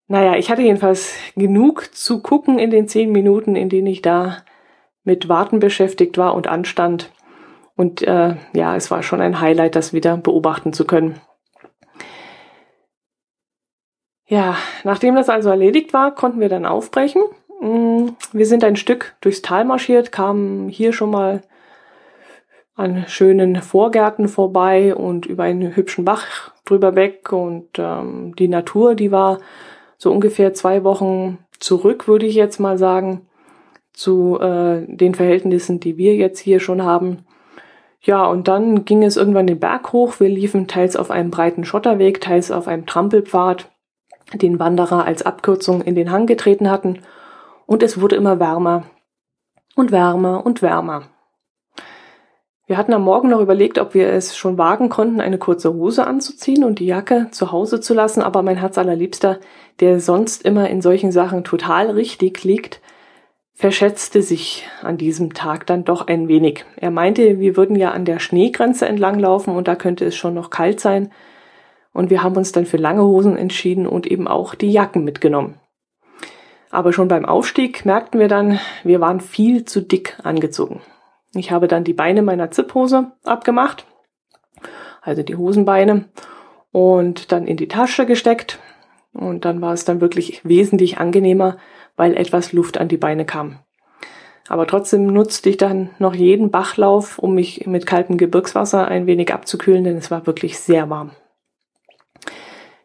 Naja, 0.07 0.35
ich 0.35 0.51
hatte 0.51 0.62
jedenfalls 0.62 1.15
genug 1.35 1.95
zu 1.95 2.21
gucken 2.21 2.59
in 2.59 2.69
den 2.69 2.88
zehn 2.88 3.12
Minuten, 3.12 3.55
in 3.55 3.69
denen 3.69 3.88
ich 3.88 4.01
da 4.01 4.38
mit 5.03 5.29
Warten 5.29 5.59
beschäftigt 5.59 6.17
war 6.17 6.35
und 6.35 6.47
anstand. 6.47 7.12
Und 7.75 8.01
äh, 8.03 8.35
ja, 8.53 8.75
es 8.75 8.91
war 8.91 9.03
schon 9.03 9.21
ein 9.21 9.41
Highlight, 9.41 9.75
das 9.75 9.93
wieder 9.93 10.17
beobachten 10.17 10.74
zu 10.74 10.85
können. 10.85 11.19
Ja, 14.27 14.57
nachdem 14.83 15.15
das 15.15 15.29
also 15.29 15.50
erledigt 15.50 15.93
war, 15.93 16.13
konnten 16.13 16.39
wir 16.39 16.50
dann 16.50 16.65
aufbrechen. 16.65 17.21
Mm, 17.62 18.09
wir 18.31 18.45
sind 18.45 18.63
ein 18.63 18.75
Stück 18.75 19.15
durchs 19.21 19.41
Tal 19.41 19.65
marschiert, 19.65 20.12
kamen 20.12 20.69
hier 20.69 20.93
schon 20.93 21.12
mal 21.12 21.41
an 22.75 23.05
schönen 23.07 23.62
Vorgärten 23.62 24.27
vorbei 24.27 24.95
und 24.95 25.25
über 25.25 25.43
einen 25.43 25.75
hübschen 25.75 26.05
Bach 26.05 26.51
drüber 26.65 26.95
weg 26.95 27.31
und 27.31 27.69
ähm, 27.77 28.35
die 28.35 28.47
Natur, 28.47 28.95
die 28.95 29.12
war 29.12 29.39
so 29.97 30.11
ungefähr 30.11 30.53
zwei 30.53 30.83
Wochen 30.83 31.39
zurück, 31.59 32.07
würde 32.07 32.25
ich 32.25 32.35
jetzt 32.35 32.59
mal 32.59 32.77
sagen, 32.77 33.27
zu 33.93 34.39
äh, 34.39 34.85
den 34.87 35.15
Verhältnissen, 35.15 35.79
die 35.79 35.97
wir 35.97 36.15
jetzt 36.15 36.39
hier 36.39 36.59
schon 36.59 36.83
haben. 36.83 37.25
Ja, 38.01 38.25
und 38.25 38.47
dann 38.47 38.85
ging 38.85 39.03
es 39.03 39.17
irgendwann 39.17 39.47
den 39.47 39.59
Berg 39.59 39.93
hoch. 39.93 40.19
Wir 40.19 40.29
liefen 40.29 40.67
teils 40.67 40.95
auf 40.95 41.09
einem 41.09 41.31
breiten 41.31 41.63
Schotterweg, 41.63 42.21
teils 42.21 42.51
auf 42.51 42.67
einem 42.67 42.85
Trampelpfad 42.85 43.71
den 44.33 44.59
Wanderer 44.59 45.05
als 45.05 45.23
Abkürzung 45.23 45.81
in 45.81 45.95
den 45.95 46.11
Hang 46.11 46.25
getreten 46.25 46.69
hatten, 46.69 46.99
und 47.67 47.83
es 47.83 47.99
wurde 47.99 48.15
immer 48.15 48.39
wärmer 48.39 48.83
und 49.75 49.91
wärmer 49.91 50.45
und 50.45 50.61
wärmer. 50.61 51.03
Wir 52.67 52.77
hatten 52.77 52.93
am 52.93 53.03
Morgen 53.03 53.29
noch 53.29 53.41
überlegt, 53.41 53.77
ob 53.77 53.93
wir 53.93 54.10
es 54.10 54.36
schon 54.36 54.57
wagen 54.57 54.89
konnten, 54.89 55.22
eine 55.22 55.38
kurze 55.38 55.72
Hose 55.75 56.07
anzuziehen 56.07 56.63
und 56.63 56.79
die 56.79 56.88
Jacke 56.88 57.27
zu 57.29 57.51
Hause 57.51 57.79
zu 57.79 57.93
lassen, 57.93 58.24
aber 58.24 58.41
mein 58.41 58.57
Herz 58.57 58.79
allerliebster, 58.79 59.39
der 59.81 60.00
sonst 60.00 60.43
immer 60.43 60.67
in 60.69 60.81
solchen 60.81 61.12
Sachen 61.12 61.43
total 61.43 61.91
richtig 61.91 62.43
liegt, 62.43 62.81
verschätzte 63.53 64.24
sich 64.24 64.67
an 64.81 64.98
diesem 64.98 65.34
Tag 65.34 65.67
dann 65.67 65.86
doch 65.86 66.07
ein 66.07 66.27
wenig. 66.27 66.65
Er 66.77 66.89
meinte, 66.89 67.39
wir 67.39 67.55
würden 67.55 67.75
ja 67.75 67.91
an 67.91 68.03
der 68.03 68.17
Schneegrenze 68.17 68.88
entlanglaufen 68.88 69.55
und 69.55 69.67
da 69.67 69.75
könnte 69.75 70.03
es 70.03 70.15
schon 70.15 70.34
noch 70.34 70.50
kalt 70.50 70.79
sein, 70.79 71.12
und 71.93 72.10
wir 72.10 72.24
haben 72.24 72.36
uns 72.36 72.51
dann 72.51 72.65
für 72.65 72.75
lange 72.75 73.03
Hosen 73.03 73.38
entschieden 73.38 73.88
und 73.88 74.05
eben 74.05 74.27
auch 74.27 74.53
die 74.53 74.69
Jacken 74.69 75.05
mitgenommen. 75.05 75.62
Aber 76.69 76.91
schon 76.91 77.07
beim 77.07 77.24
Aufstieg 77.24 77.86
merkten 77.86 78.19
wir 78.19 78.27
dann, 78.27 78.60
wir 78.84 79.00
waren 79.00 79.22
viel 79.22 79.63
zu 79.63 79.81
dick 79.81 80.17
angezogen. 80.22 80.81
Ich 81.36 81.51
habe 81.51 81.68
dann 81.68 81.84
die 81.84 81.94
Beine 81.94 82.22
meiner 82.22 82.50
Zipphose 82.51 83.12
abgemacht, 83.24 83.86
also 85.01 85.22
die 85.22 85.36
Hosenbeine, 85.36 86.06
und 86.72 87.32
dann 87.32 87.46
in 87.46 87.58
die 87.58 87.68
Tasche 87.68 88.06
gesteckt. 88.06 88.60
Und 89.13 89.46
dann 89.46 89.62
war 89.62 89.74
es 89.74 89.86
dann 89.86 90.01
wirklich 90.01 90.44
wesentlich 90.44 90.98
angenehmer, 90.98 91.58
weil 91.96 92.15
etwas 92.15 92.51
Luft 92.51 92.77
an 92.77 92.88
die 92.88 92.98
Beine 92.98 93.25
kam. 93.25 93.60
Aber 94.48 94.68
trotzdem 94.68 95.08
nutzte 95.08 95.50
ich 95.50 95.58
dann 95.58 95.89
noch 96.00 96.13
jeden 96.13 96.51
Bachlauf, 96.51 97.18
um 97.18 97.34
mich 97.34 97.65
mit 97.65 97.86
kaltem 97.86 98.18
Gebirgswasser 98.18 98.88
ein 98.88 99.08
wenig 99.08 99.34
abzukühlen, 99.34 99.84
denn 99.84 99.98
es 99.98 100.12
war 100.12 100.27
wirklich 100.27 100.60
sehr 100.60 100.89
warm. 100.89 101.12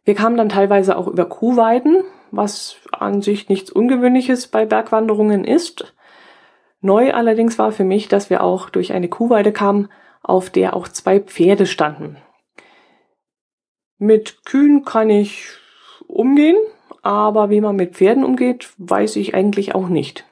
Wir 0.04 0.14
kamen 0.14 0.37
dann 0.37 0.49
teilweise 0.49 0.97
auch 0.97 1.07
über 1.07 1.26
Kuhweiden, 1.26 2.02
was 2.30 2.76
an 2.92 3.23
sich 3.23 3.49
nichts 3.49 3.71
Ungewöhnliches 3.71 4.49
bei 4.49 4.64
Bergwanderungen 4.64 5.45
ist. 5.45 5.95
Neu 6.80 7.12
allerdings 7.12 7.58
war 7.58 7.72
für 7.72 7.84
mich, 7.84 8.08
dass 8.08 8.30
wir 8.30 8.42
auch 8.42 8.70
durch 8.70 8.92
eine 8.92 9.08
Kuhweide 9.08 9.52
kamen, 9.52 9.88
auf 10.22 10.50
der 10.50 10.75
auch 10.75 10.88
zwei 10.88 11.20
Pferde 11.20 11.66
standen. 11.66 12.16
Mit 13.99 14.44
Kühen 14.44 14.84
kann 14.84 15.10
ich 15.10 15.44
umgehen, 16.06 16.56
aber 17.02 17.50
wie 17.50 17.60
man 17.60 17.76
mit 17.76 17.94
Pferden 17.94 18.25
umgeht, 18.25 18.70
weiß 18.78 19.16
ich 19.16 19.34
eigentlich 19.34 19.75
auch 19.75 19.88
nicht. 19.88 20.25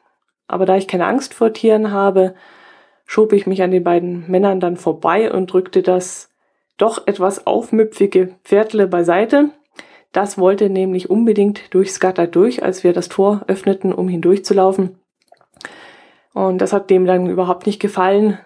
Aber 0.46 0.64
da 0.64 0.76
ich 0.76 0.88
keine 0.88 1.06
Angst 1.06 1.34
vor 1.34 1.52
Tieren 1.52 1.90
habe, 1.90 2.34
schob 3.04 3.32
ich 3.32 3.46
mich 3.46 3.62
an 3.62 3.70
den 3.70 3.84
beiden 3.84 4.30
Männern 4.30 4.60
dann 4.60 4.76
vorbei 4.76 5.32
und 5.32 5.52
drückte 5.52 5.82
das 5.82 6.30
doch 6.78 7.06
etwas 7.06 7.46
aufmüpfige 7.46 8.34
Pferdle 8.44 8.86
beiseite 8.86 9.50
das 10.12 10.38
wollte 10.38 10.70
nämlich 10.70 11.10
unbedingt 11.10 11.74
durchs 11.74 12.00
Gatter 12.00 12.26
durch, 12.26 12.62
als 12.62 12.82
wir 12.82 12.92
das 12.92 13.08
Tor 13.08 13.42
öffneten, 13.46 13.92
um 13.92 14.08
hindurchzulaufen. 14.08 14.98
Und 16.34 16.58
das 16.58 16.72
hat 16.72 16.90
dem 16.90 17.06
dann 17.06 17.28
überhaupt 17.28 17.66
nicht 17.66 17.80
gefallen, 17.80 18.38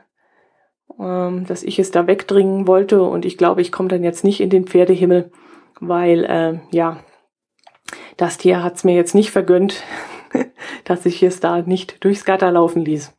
ähm, 0.98 1.46
dass 1.46 1.62
ich 1.62 1.78
es 1.78 1.90
da 1.90 2.06
wegdringen 2.06 2.66
wollte. 2.66 3.02
Und 3.02 3.24
ich 3.24 3.38
glaube, 3.38 3.60
ich 3.60 3.72
komme 3.72 3.88
dann 3.88 4.04
jetzt 4.04 4.24
nicht 4.24 4.40
in 4.40 4.50
den 4.50 4.66
Pferdehimmel, 4.66 5.30
weil, 5.80 6.24
äh, 6.24 6.60
ja, 6.70 6.98
das 8.16 8.38
Tier 8.38 8.62
hat 8.62 8.76
es 8.76 8.84
mir 8.84 8.94
jetzt 8.94 9.14
nicht 9.14 9.30
vergönnt, 9.30 9.82
dass 10.84 11.06
ich 11.06 11.22
es 11.22 11.40
da 11.40 11.62
nicht 11.62 12.02
durchs 12.04 12.24
Gatter 12.24 12.50
laufen 12.52 12.84
ließ. 12.84 13.12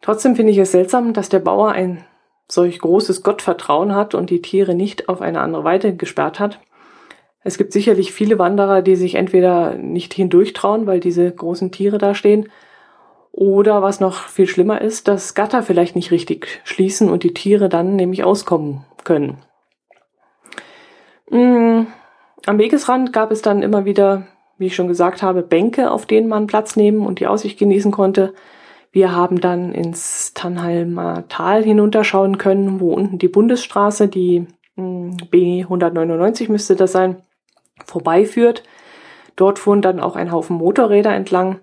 Trotzdem 0.00 0.36
finde 0.36 0.52
ich 0.52 0.58
es 0.58 0.72
seltsam, 0.72 1.14
dass 1.14 1.30
der 1.30 1.38
Bauer 1.38 1.72
ein 1.72 2.04
solch 2.46 2.78
großes 2.78 3.22
Gottvertrauen 3.22 3.94
hat 3.94 4.14
und 4.14 4.28
die 4.28 4.42
Tiere 4.42 4.74
nicht 4.74 5.08
auf 5.08 5.22
eine 5.22 5.40
andere 5.40 5.64
Weite 5.64 5.96
gesperrt 5.96 6.40
hat. 6.40 6.60
Es 7.44 7.58
gibt 7.58 7.72
sicherlich 7.72 8.12
viele 8.12 8.38
Wanderer, 8.38 8.80
die 8.80 8.96
sich 8.96 9.16
entweder 9.16 9.74
nicht 9.74 10.14
hindurchtrauen, 10.14 10.86
weil 10.86 10.98
diese 10.98 11.30
großen 11.30 11.70
Tiere 11.70 11.98
da 11.98 12.14
stehen, 12.14 12.48
oder 13.32 13.82
was 13.82 13.98
noch 13.98 14.28
viel 14.28 14.46
schlimmer 14.46 14.80
ist, 14.80 15.08
dass 15.08 15.34
Gatter 15.34 15.64
vielleicht 15.64 15.96
nicht 15.96 16.12
richtig 16.12 16.60
schließen 16.62 17.10
und 17.10 17.24
die 17.24 17.34
Tiere 17.34 17.68
dann 17.68 17.96
nämlich 17.96 18.22
auskommen 18.22 18.84
können. 19.02 19.38
Mm, 21.30 21.86
am 22.46 22.58
Wegesrand 22.58 23.12
gab 23.12 23.32
es 23.32 23.42
dann 23.42 23.62
immer 23.62 23.84
wieder, 23.84 24.28
wie 24.56 24.66
ich 24.66 24.76
schon 24.76 24.86
gesagt 24.86 25.22
habe, 25.22 25.42
Bänke, 25.42 25.90
auf 25.90 26.06
denen 26.06 26.28
man 26.28 26.46
Platz 26.46 26.76
nehmen 26.76 27.04
und 27.04 27.18
die 27.18 27.26
Aussicht 27.26 27.58
genießen 27.58 27.90
konnte. 27.90 28.34
Wir 28.92 29.16
haben 29.16 29.40
dann 29.40 29.72
ins 29.72 30.32
Tannheimer 30.34 31.24
Tal 31.28 31.64
hinunterschauen 31.64 32.38
können, 32.38 32.78
wo 32.78 32.94
unten 32.94 33.18
die 33.18 33.28
Bundesstraße, 33.28 34.06
die 34.06 34.46
hm, 34.76 35.16
B199 35.32 36.52
müsste 36.52 36.76
das 36.76 36.92
sein, 36.92 37.16
vorbeiführt. 37.84 38.62
Dort 39.36 39.58
fuhren 39.58 39.82
dann 39.82 40.00
auch 40.00 40.16
ein 40.16 40.32
Haufen 40.32 40.56
Motorräder 40.56 41.14
entlang. 41.14 41.60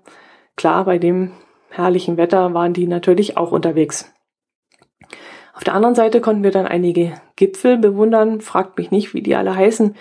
Klar, 0.56 0.86
bei 0.86 0.98
dem 0.98 1.32
herrlichen 1.70 2.18
Wetter 2.18 2.54
waren 2.54 2.74
die 2.74 2.88
natürlich 2.88 3.38
auch 3.38 3.52
unterwegs. 3.52 4.14
Auf 5.54 5.64
der 5.64 5.74
anderen 5.74 5.96
Seite 5.96 6.22
konnten 6.22 6.44
wir 6.44 6.52
dann 6.52 6.68
einige 6.68 7.14
Gipfel 7.36 7.78
bewundern. 7.78 8.42
Fragt 8.42 8.78
mich 8.78 8.92
nicht, 8.92 9.14
wie 9.14 9.22
die 9.22 9.36
alle 9.36 9.56
heißen. 9.56 9.96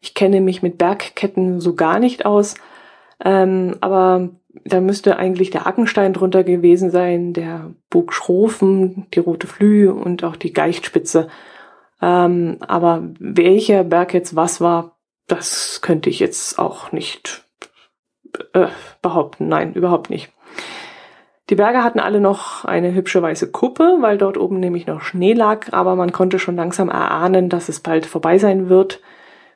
Ich 0.00 0.14
kenne 0.14 0.40
mich 0.40 0.62
mit 0.62 0.76
Bergketten 0.76 1.60
so 1.60 1.74
gar 1.74 1.98
nicht 1.98 2.26
aus. 2.26 2.56
Ähm, 3.24 3.76
aber 3.80 4.30
da 4.64 4.80
müsste 4.80 5.16
eigentlich 5.16 5.50
der 5.50 5.66
Ackenstein 5.66 6.12
drunter 6.12 6.44
gewesen 6.44 6.90
sein, 6.90 7.32
der 7.32 7.72
Burg 7.90 8.12
Schrofen, 8.12 9.06
die 9.14 9.20
Rote 9.20 9.46
Flühe 9.46 9.94
und 9.94 10.24
auch 10.24 10.36
die 10.36 10.52
Geichtspitze. 10.52 11.28
Ähm, 12.02 12.58
aber 12.60 13.02
welcher 13.18 13.84
Berg 13.84 14.14
jetzt 14.14 14.36
was 14.36 14.60
war, 14.60 14.93
das 15.26 15.80
könnte 15.80 16.10
ich 16.10 16.18
jetzt 16.18 16.58
auch 16.58 16.92
nicht 16.92 17.44
äh, 18.52 18.68
behaupten. 19.02 19.48
Nein, 19.48 19.74
überhaupt 19.74 20.10
nicht. 20.10 20.32
Die 21.50 21.56
Berge 21.56 21.84
hatten 21.84 22.00
alle 22.00 22.20
noch 22.20 22.64
eine 22.64 22.94
hübsche 22.94 23.20
weiße 23.20 23.50
Kuppe, 23.50 23.98
weil 24.00 24.16
dort 24.16 24.38
oben 24.38 24.60
nämlich 24.60 24.86
noch 24.86 25.02
Schnee 25.02 25.34
lag, 25.34 25.72
aber 25.72 25.94
man 25.94 26.10
konnte 26.10 26.38
schon 26.38 26.56
langsam 26.56 26.88
erahnen, 26.88 27.50
dass 27.50 27.68
es 27.68 27.80
bald 27.80 28.06
vorbei 28.06 28.38
sein 28.38 28.70
wird. 28.70 29.00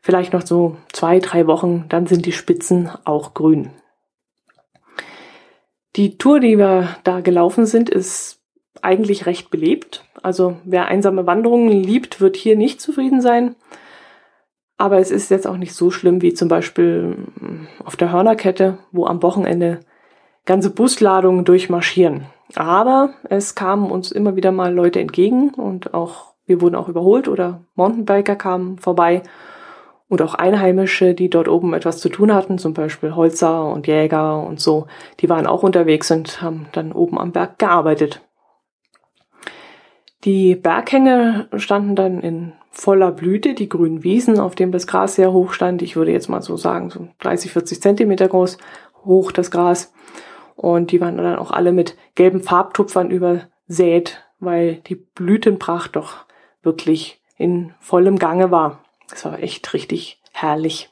Vielleicht 0.02 0.32
noch 0.32 0.44
so 0.44 0.76
zwei, 0.92 1.18
drei 1.18 1.46
Wochen, 1.46 1.86
dann 1.88 2.06
sind 2.06 2.26
die 2.26 2.32
Spitzen 2.32 2.90
auch 3.04 3.32
grün. 3.32 3.70
Die 5.96 6.18
Tour, 6.18 6.40
die 6.40 6.58
wir 6.58 6.96
da 7.04 7.20
gelaufen 7.20 7.64
sind, 7.64 7.88
ist 7.88 8.40
eigentlich 8.82 9.26
recht 9.26 9.50
belebt. 9.50 10.04
Also 10.22 10.56
wer 10.64 10.86
einsame 10.86 11.26
Wanderungen 11.26 11.70
liebt, 11.70 12.20
wird 12.20 12.36
hier 12.36 12.56
nicht 12.56 12.80
zufrieden 12.80 13.20
sein. 13.20 13.56
Aber 14.78 14.98
es 14.98 15.10
ist 15.10 15.30
jetzt 15.30 15.46
auch 15.46 15.56
nicht 15.56 15.74
so 15.74 15.90
schlimm 15.90 16.22
wie 16.22 16.34
zum 16.34 16.48
Beispiel 16.48 17.16
auf 17.84 17.96
der 17.96 18.12
Hörnerkette, 18.12 18.78
wo 18.92 19.06
am 19.06 19.22
Wochenende 19.22 19.80
ganze 20.46 20.70
Busladungen 20.70 21.44
durchmarschieren. 21.44 22.26
Aber 22.54 23.10
es 23.28 23.54
kamen 23.54 23.90
uns 23.90 24.12
immer 24.12 24.36
wieder 24.36 24.52
mal 24.52 24.72
Leute 24.72 25.00
entgegen 25.00 25.50
und 25.50 25.92
auch 25.92 26.32
wir 26.46 26.62
wurden 26.62 26.76
auch 26.76 26.88
überholt 26.88 27.28
oder 27.28 27.64
Mountainbiker 27.74 28.36
kamen 28.36 28.78
vorbei 28.78 29.22
und 30.08 30.22
auch 30.22 30.34
Einheimische, 30.34 31.12
die 31.12 31.28
dort 31.28 31.48
oben 31.48 31.74
etwas 31.74 31.98
zu 31.98 32.08
tun 32.08 32.32
hatten, 32.32 32.56
zum 32.56 32.72
Beispiel 32.72 33.14
Holzer 33.14 33.70
und 33.70 33.86
Jäger 33.86 34.42
und 34.42 34.60
so, 34.60 34.86
die 35.20 35.28
waren 35.28 35.46
auch 35.46 35.62
unterwegs 35.62 36.10
und 36.10 36.40
haben 36.40 36.66
dann 36.72 36.92
oben 36.92 37.18
am 37.18 37.32
Berg 37.32 37.58
gearbeitet. 37.58 38.22
Die 40.24 40.56
Berghänge 40.56 41.48
standen 41.56 41.94
dann 41.94 42.20
in 42.20 42.54
voller 42.78 43.10
Blüte, 43.10 43.54
die 43.54 43.68
grünen 43.68 44.04
Wiesen, 44.04 44.38
auf 44.38 44.54
dem 44.54 44.70
das 44.70 44.86
Gras 44.86 45.16
sehr 45.16 45.32
hoch 45.32 45.52
stand. 45.52 45.82
Ich 45.82 45.96
würde 45.96 46.12
jetzt 46.12 46.28
mal 46.28 46.42
so 46.42 46.56
sagen, 46.56 46.90
so 46.90 47.08
30, 47.18 47.52
40 47.52 47.82
Zentimeter 47.82 48.28
groß 48.28 48.56
hoch 49.04 49.32
das 49.32 49.50
Gras. 49.50 49.92
Und 50.54 50.92
die 50.92 51.00
waren 51.00 51.16
dann 51.16 51.36
auch 51.36 51.50
alle 51.50 51.72
mit 51.72 51.96
gelben 52.14 52.40
Farbtupfern 52.40 53.10
übersät, 53.10 54.22
weil 54.38 54.76
die 54.86 54.94
Blütenpracht 54.94 55.96
doch 55.96 56.26
wirklich 56.62 57.20
in 57.36 57.74
vollem 57.80 58.16
Gange 58.16 58.52
war. 58.52 58.84
Das 59.10 59.24
war 59.24 59.42
echt 59.42 59.74
richtig 59.74 60.22
herrlich. 60.32 60.88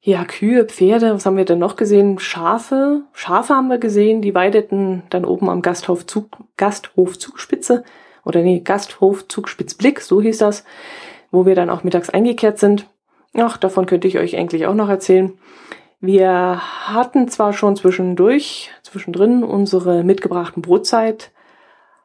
Ja, 0.00 0.24
Kühe, 0.24 0.66
Pferde, 0.66 1.14
was 1.14 1.26
haben 1.26 1.36
wir 1.36 1.44
denn 1.44 1.58
noch 1.58 1.74
gesehen? 1.74 2.20
Schafe. 2.20 3.02
Schafe 3.12 3.54
haben 3.54 3.68
wir 3.68 3.78
gesehen, 3.78 4.22
die 4.22 4.36
weideten 4.36 5.02
dann 5.10 5.24
oben 5.24 5.50
am 5.50 5.62
Gasthof, 5.62 6.06
Zug, 6.06 6.28
Gasthof 6.56 7.18
Zugspitze 7.18 7.82
oder 8.26 8.42
nee, 8.42 8.60
Gasthof 8.60 9.28
Zugspitzblick, 9.28 10.00
so 10.00 10.20
hieß 10.20 10.38
das, 10.38 10.64
wo 11.30 11.46
wir 11.46 11.54
dann 11.54 11.70
auch 11.70 11.84
mittags 11.84 12.10
eingekehrt 12.10 12.58
sind. 12.58 12.86
Ach, 13.34 13.56
davon 13.56 13.86
könnte 13.86 14.08
ich 14.08 14.18
euch 14.18 14.36
eigentlich 14.36 14.66
auch 14.66 14.74
noch 14.74 14.88
erzählen. 14.88 15.32
Wir 16.00 16.60
hatten 16.60 17.28
zwar 17.28 17.52
schon 17.52 17.76
zwischendurch, 17.76 18.70
zwischendrin 18.82 19.44
unsere 19.44 20.04
mitgebrachten 20.04 20.60
Brotzeit 20.60 21.30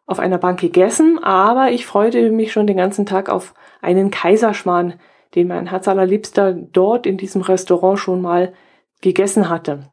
auf 0.06 0.20
einer 0.20 0.38
Bank 0.38 0.60
gegessen, 0.60 1.22
aber 1.24 1.72
ich 1.72 1.86
freute 1.86 2.32
mich 2.32 2.52
schon 2.52 2.68
den 2.68 2.78
ganzen 2.78 3.06
Tag 3.06 3.28
auf 3.28 3.54
einen 3.82 4.12
Kaiserschmarrn, 4.12 4.94
den 5.34 5.48
mein 5.48 5.68
Herz 5.68 5.88
allerliebster 5.88 6.54
dort 6.54 7.06
in 7.06 7.18
diesem 7.18 7.42
Restaurant 7.42 8.00
schon 8.00 8.22
mal 8.22 8.54
gegessen 9.02 9.50
hatte. 9.50 9.91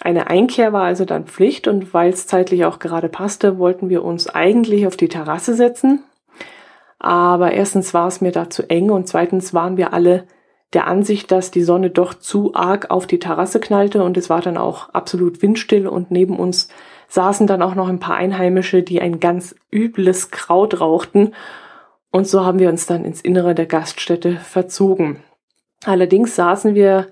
Eine 0.00 0.28
Einkehr 0.28 0.72
war 0.72 0.84
also 0.84 1.04
dann 1.04 1.26
Pflicht 1.26 1.68
und 1.68 1.92
weil 1.92 2.10
es 2.10 2.26
zeitlich 2.26 2.64
auch 2.64 2.78
gerade 2.78 3.08
passte, 3.08 3.58
wollten 3.58 3.90
wir 3.90 4.04
uns 4.04 4.28
eigentlich 4.28 4.86
auf 4.86 4.96
die 4.96 5.08
Terrasse 5.08 5.54
setzen. 5.54 6.02
Aber 6.98 7.52
erstens 7.52 7.92
war 7.94 8.08
es 8.08 8.20
mir 8.20 8.32
da 8.32 8.50
zu 8.50 8.68
eng 8.68 8.90
und 8.90 9.08
zweitens 9.08 9.52
waren 9.52 9.76
wir 9.76 9.92
alle 9.92 10.24
der 10.72 10.86
Ansicht, 10.86 11.30
dass 11.32 11.50
die 11.50 11.62
Sonne 11.62 11.90
doch 11.90 12.14
zu 12.14 12.54
arg 12.54 12.90
auf 12.90 13.06
die 13.06 13.18
Terrasse 13.18 13.60
knallte 13.60 14.04
und 14.04 14.16
es 14.16 14.30
war 14.30 14.40
dann 14.40 14.56
auch 14.56 14.90
absolut 14.90 15.42
windstill 15.42 15.86
und 15.86 16.10
neben 16.10 16.38
uns 16.38 16.68
saßen 17.08 17.46
dann 17.46 17.62
auch 17.62 17.74
noch 17.74 17.88
ein 17.88 17.98
paar 17.98 18.16
Einheimische, 18.16 18.82
die 18.82 19.00
ein 19.00 19.18
ganz 19.18 19.56
übles 19.72 20.30
Kraut 20.30 20.80
rauchten 20.80 21.34
und 22.12 22.26
so 22.26 22.44
haben 22.44 22.58
wir 22.58 22.68
uns 22.68 22.86
dann 22.86 23.04
ins 23.04 23.20
Innere 23.20 23.54
der 23.54 23.66
Gaststätte 23.66 24.36
verzogen. 24.36 25.20
Allerdings 25.84 26.36
saßen 26.36 26.74
wir 26.74 27.08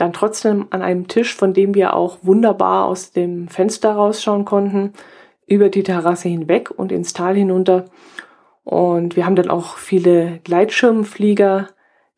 dann 0.00 0.12
trotzdem 0.12 0.66
an 0.70 0.82
einem 0.82 1.08
Tisch, 1.08 1.34
von 1.34 1.52
dem 1.52 1.74
wir 1.74 1.94
auch 1.94 2.18
wunderbar 2.22 2.86
aus 2.86 3.12
dem 3.12 3.48
Fenster 3.48 3.92
rausschauen 3.92 4.44
konnten, 4.44 4.92
über 5.46 5.68
die 5.68 5.82
Terrasse 5.82 6.28
hinweg 6.28 6.70
und 6.70 6.92
ins 6.92 7.12
Tal 7.12 7.34
hinunter. 7.34 7.86
Und 8.64 9.16
wir 9.16 9.26
haben 9.26 9.36
dann 9.36 9.50
auch 9.50 9.76
viele 9.76 10.40
Gleitschirmflieger 10.44 11.68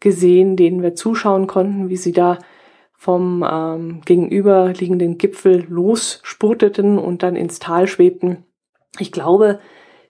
gesehen, 0.00 0.56
denen 0.56 0.82
wir 0.82 0.94
zuschauen 0.94 1.46
konnten, 1.46 1.88
wie 1.88 1.96
sie 1.96 2.12
da 2.12 2.38
vom 2.92 3.44
ähm, 3.50 4.00
gegenüberliegenden 4.04 5.18
Gipfel 5.18 5.66
losspurteten 5.68 6.98
und 6.98 7.22
dann 7.22 7.34
ins 7.34 7.58
Tal 7.58 7.88
schwebten. 7.88 8.44
Ich 8.98 9.10
glaube, 9.10 9.58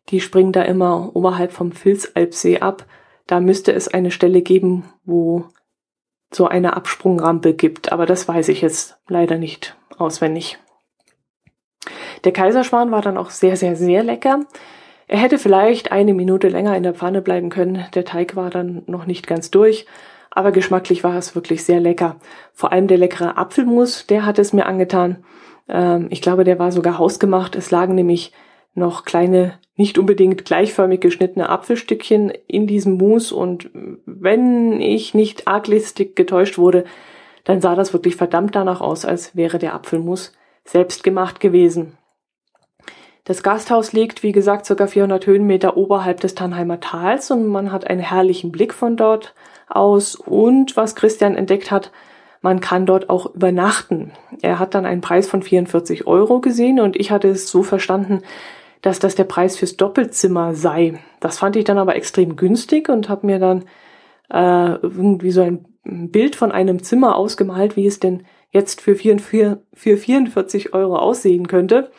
die 0.08 0.20
springen 0.20 0.52
da 0.52 0.62
immer 0.62 1.14
oberhalb 1.14 1.52
vom 1.52 1.72
Vilsalpsee 1.72 2.58
ab. 2.61 2.87
Da 3.26 3.40
müsste 3.40 3.72
es 3.72 3.88
eine 3.88 4.11
Stelle 4.11 4.42
geben, 4.42 4.85
wo 5.04 5.44
so 6.33 6.47
eine 6.47 6.77
Absprungrampe 6.77 7.55
gibt, 7.55 7.92
aber 7.92 8.07
das 8.07 8.27
weiß 8.27 8.49
ich 8.49 8.62
jetzt 8.62 8.99
leider 9.09 9.38
nicht 9.38 9.77
auswendig. 9.99 10.59
Der 12.25 12.33
Kaiserschwan 12.33 12.90
war 12.90 13.03
dann 13.03 13.18
auch 13.18 13.31
sehr, 13.31 13.57
sehr, 13.57 13.77
sehr 13.77 14.03
lecker. 14.03 14.40
Er 15.09 15.18
hätte 15.18 15.38
vielleicht 15.38 15.92
eine 15.92 16.14
Minute 16.14 16.49
länger 16.49 16.77
in 16.77 16.85
der 16.85 16.95
Pfanne 16.95 17.21
bleiben 17.21 17.51
können. 17.51 17.85
Der 17.95 18.05
Teig 18.05 18.37
war 18.37 18.51
dann 18.51 18.83
noch 18.87 19.07
nicht 19.07 19.27
ganz 19.27 19.51
durch, 19.51 19.87
aber 20.31 20.53
geschmacklich 20.53 21.05
war 21.05 21.16
es 21.16 21.35
wirklich 21.35 21.64
sehr 21.64 21.81
lecker. 21.81 22.16
Vor 22.53 22.73
allem 22.73 22.87
der 22.87 22.99
leckere 22.99 23.37
Apfelmus, 23.37 24.07
der 24.07 24.25
hat 24.25 24.38
es 24.38 24.53
mir 24.53 24.66
angetan. 24.66 25.25
Ähm, 25.68 26.07
ich 26.11 26.23
glaube, 26.23 26.45
der 26.45 26.59
war 26.59 26.73
sogar 26.73 26.99
hausgemacht. 26.99 27.57
Es 27.57 27.71
lagen 27.71 27.95
nämlich 27.95 28.33
noch 28.74 29.04
kleine, 29.04 29.58
nicht 29.76 29.98
unbedingt 29.98 30.44
gleichförmig 30.44 31.00
geschnittene 31.00 31.48
Apfelstückchen 31.48 32.32
in 32.46 32.66
diesem 32.66 32.94
Mousse 32.96 33.35
und 33.35 33.70
wenn 34.06 34.80
ich 34.80 35.14
nicht 35.14 35.48
arglistig 35.48 36.16
getäuscht 36.16 36.58
wurde, 36.58 36.85
dann 37.44 37.61
sah 37.61 37.74
das 37.74 37.92
wirklich 37.92 38.16
verdammt 38.16 38.54
danach 38.54 38.80
aus, 38.80 39.04
als 39.04 39.37
wäre 39.37 39.58
der 39.58 39.74
Apfelmus 39.74 40.32
selbst 40.64 41.02
gemacht 41.04 41.40
gewesen. 41.40 41.98
Das 43.24 43.44
Gasthaus 43.44 43.92
liegt, 43.92 44.24
wie 44.24 44.32
gesagt, 44.32 44.66
ca. 44.66 44.87
400 44.87 45.26
Höhenmeter 45.26 45.76
oberhalb 45.76 46.20
des 46.20 46.35
Tannheimer 46.35 46.80
Tals 46.80 47.30
und 47.30 47.46
man 47.46 47.70
hat 47.70 47.87
einen 47.87 48.00
herrlichen 48.00 48.50
Blick 48.50 48.74
von 48.74 48.96
dort 48.96 49.35
aus. 49.68 50.16
Und 50.16 50.76
was 50.76 50.96
Christian 50.96 51.37
entdeckt 51.37 51.70
hat, 51.70 51.92
man 52.40 52.58
kann 52.58 52.85
dort 52.85 53.11
auch 53.11 53.32
übernachten. 53.32 54.11
Er 54.40 54.58
hat 54.58 54.74
dann 54.74 54.87
einen 54.87 55.02
Preis 55.02 55.28
von 55.28 55.42
44 55.42 56.08
Euro 56.08 56.40
gesehen 56.40 56.80
und 56.80 56.96
ich 56.96 57.12
hatte 57.12 57.28
es 57.28 57.48
so 57.48 57.62
verstanden, 57.62 58.22
dass 58.83 58.99
das 58.99 59.14
der 59.14 59.25
Preis 59.25 59.57
fürs 59.57 59.77
Doppelzimmer 59.77 60.55
sei. 60.55 60.99
Das 61.21 61.38
fand 61.38 61.57
ich 61.57 61.64
dann 61.64 61.79
aber 61.79 61.97
extrem 61.97 62.37
günstig 62.37 62.88
und 62.88 63.09
habe 63.09 63.27
mir 63.27 63.38
dann 63.38 63.64
äh, 64.31 64.75
irgendwie 64.83 65.31
so 65.31 65.42
ein 65.42 65.66
Bild 65.85 66.37
von 66.37 66.53
einem 66.53 66.83
Zimmer 66.83 67.16
ausgemalt, 67.16 67.77
wie 67.77 67.87
es 67.87 68.01
denn 68.01 68.25
jetzt 68.51 68.81
für, 68.81 68.95
44, 68.95 69.59
für 69.73 69.97
44 69.97 70.75
Euro 70.75 70.97
aussehen 70.97 71.49
könnte. 71.49 71.90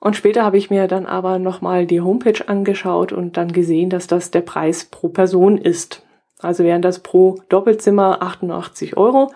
Und 0.00 0.16
später 0.16 0.42
habe 0.44 0.58
ich 0.58 0.70
mir 0.70 0.88
dann 0.88 1.06
aber 1.06 1.38
nochmal 1.38 1.86
die 1.86 2.00
Homepage 2.00 2.46
angeschaut 2.46 3.12
und 3.12 3.36
dann 3.36 3.52
gesehen, 3.52 3.90
dass 3.90 4.06
das 4.06 4.30
der 4.30 4.42
Preis 4.42 4.84
pro 4.84 5.08
Person 5.08 5.58
ist. 5.58 6.02
Also 6.38 6.64
wären 6.64 6.82
das 6.82 7.00
pro 7.00 7.40
Doppelzimmer 7.48 8.22
88 8.22 8.96
Euro 8.96 9.32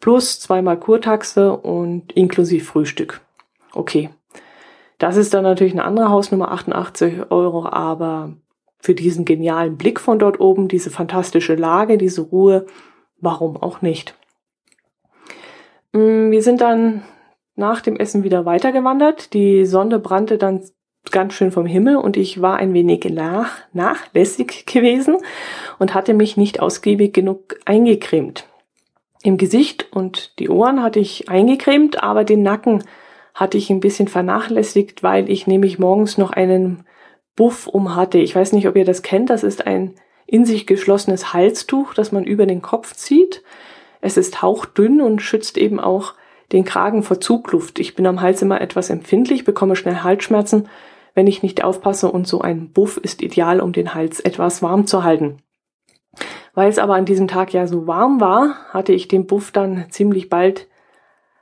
plus 0.00 0.38
zweimal 0.40 0.78
Kurtaxe 0.78 1.56
und 1.56 2.12
inklusive 2.12 2.64
Frühstück. 2.64 3.22
Okay. 3.72 4.10
Das 5.04 5.18
ist 5.18 5.34
dann 5.34 5.42
natürlich 5.42 5.74
eine 5.74 5.84
andere 5.84 6.08
Hausnummer, 6.08 6.50
88 6.50 7.30
Euro, 7.30 7.66
aber 7.66 8.38
für 8.78 8.94
diesen 8.94 9.26
genialen 9.26 9.76
Blick 9.76 10.00
von 10.00 10.18
dort 10.18 10.40
oben, 10.40 10.66
diese 10.66 10.88
fantastische 10.88 11.56
Lage, 11.56 11.98
diese 11.98 12.22
Ruhe, 12.22 12.64
warum 13.20 13.58
auch 13.58 13.82
nicht? 13.82 14.14
Mm, 15.92 16.30
wir 16.30 16.42
sind 16.42 16.62
dann 16.62 17.02
nach 17.54 17.82
dem 17.82 17.96
Essen 17.96 18.24
wieder 18.24 18.46
weitergewandert. 18.46 19.34
Die 19.34 19.66
Sonne 19.66 19.98
brannte 19.98 20.38
dann 20.38 20.62
ganz 21.10 21.34
schön 21.34 21.52
vom 21.52 21.66
Himmel 21.66 21.96
und 21.96 22.16
ich 22.16 22.40
war 22.40 22.56
ein 22.56 22.72
wenig 22.72 23.04
nach, 23.10 23.58
nachlässig 23.74 24.64
gewesen 24.64 25.18
und 25.78 25.92
hatte 25.92 26.14
mich 26.14 26.38
nicht 26.38 26.60
ausgiebig 26.60 27.12
genug 27.12 27.58
eingecremt. 27.66 28.48
Im 29.22 29.36
Gesicht 29.36 29.86
und 29.92 30.38
die 30.38 30.48
Ohren 30.48 30.82
hatte 30.82 31.00
ich 31.00 31.28
eingecremt, 31.28 32.02
aber 32.02 32.24
den 32.24 32.42
Nacken 32.42 32.84
hatte 33.34 33.58
ich 33.58 33.68
ein 33.68 33.80
bisschen 33.80 34.08
vernachlässigt, 34.08 35.02
weil 35.02 35.28
ich 35.28 35.46
nämlich 35.46 35.78
morgens 35.78 36.16
noch 36.18 36.30
einen 36.30 36.84
Buff 37.36 37.66
um 37.66 37.96
hatte. 37.96 38.18
Ich 38.18 38.34
weiß 38.34 38.52
nicht, 38.52 38.68
ob 38.68 38.76
ihr 38.76 38.84
das 38.84 39.02
kennt. 39.02 39.28
Das 39.28 39.42
ist 39.42 39.66
ein 39.66 39.94
in 40.26 40.46
sich 40.46 40.66
geschlossenes 40.66 41.34
Halstuch, 41.34 41.94
das 41.94 42.12
man 42.12 42.24
über 42.24 42.46
den 42.46 42.62
Kopf 42.62 42.94
zieht. 42.94 43.42
Es 44.00 44.16
ist 44.16 44.40
hauchdünn 44.40 45.00
und 45.00 45.20
schützt 45.20 45.58
eben 45.58 45.80
auch 45.80 46.14
den 46.52 46.64
Kragen 46.64 47.02
vor 47.02 47.20
Zugluft. 47.20 47.78
Ich 47.78 47.94
bin 47.94 48.06
am 48.06 48.20
Hals 48.20 48.40
immer 48.40 48.60
etwas 48.60 48.90
empfindlich, 48.90 49.44
bekomme 49.44 49.76
schnell 49.76 49.96
Halsschmerzen, 49.96 50.68
wenn 51.14 51.26
ich 51.26 51.42
nicht 51.42 51.64
aufpasse 51.64 52.10
und 52.10 52.26
so 52.26 52.40
ein 52.40 52.70
Buff 52.70 52.96
ist 52.96 53.22
ideal, 53.22 53.60
um 53.60 53.72
den 53.72 53.94
Hals 53.94 54.20
etwas 54.20 54.62
warm 54.62 54.86
zu 54.86 55.04
halten. 55.04 55.38
Weil 56.54 56.68
es 56.68 56.78
aber 56.78 56.94
an 56.94 57.04
diesem 57.04 57.28
Tag 57.28 57.52
ja 57.52 57.66
so 57.66 57.86
warm 57.86 58.20
war, 58.20 58.56
hatte 58.70 58.92
ich 58.92 59.08
den 59.08 59.26
Buff 59.26 59.50
dann 59.50 59.86
ziemlich 59.90 60.28
bald 60.28 60.68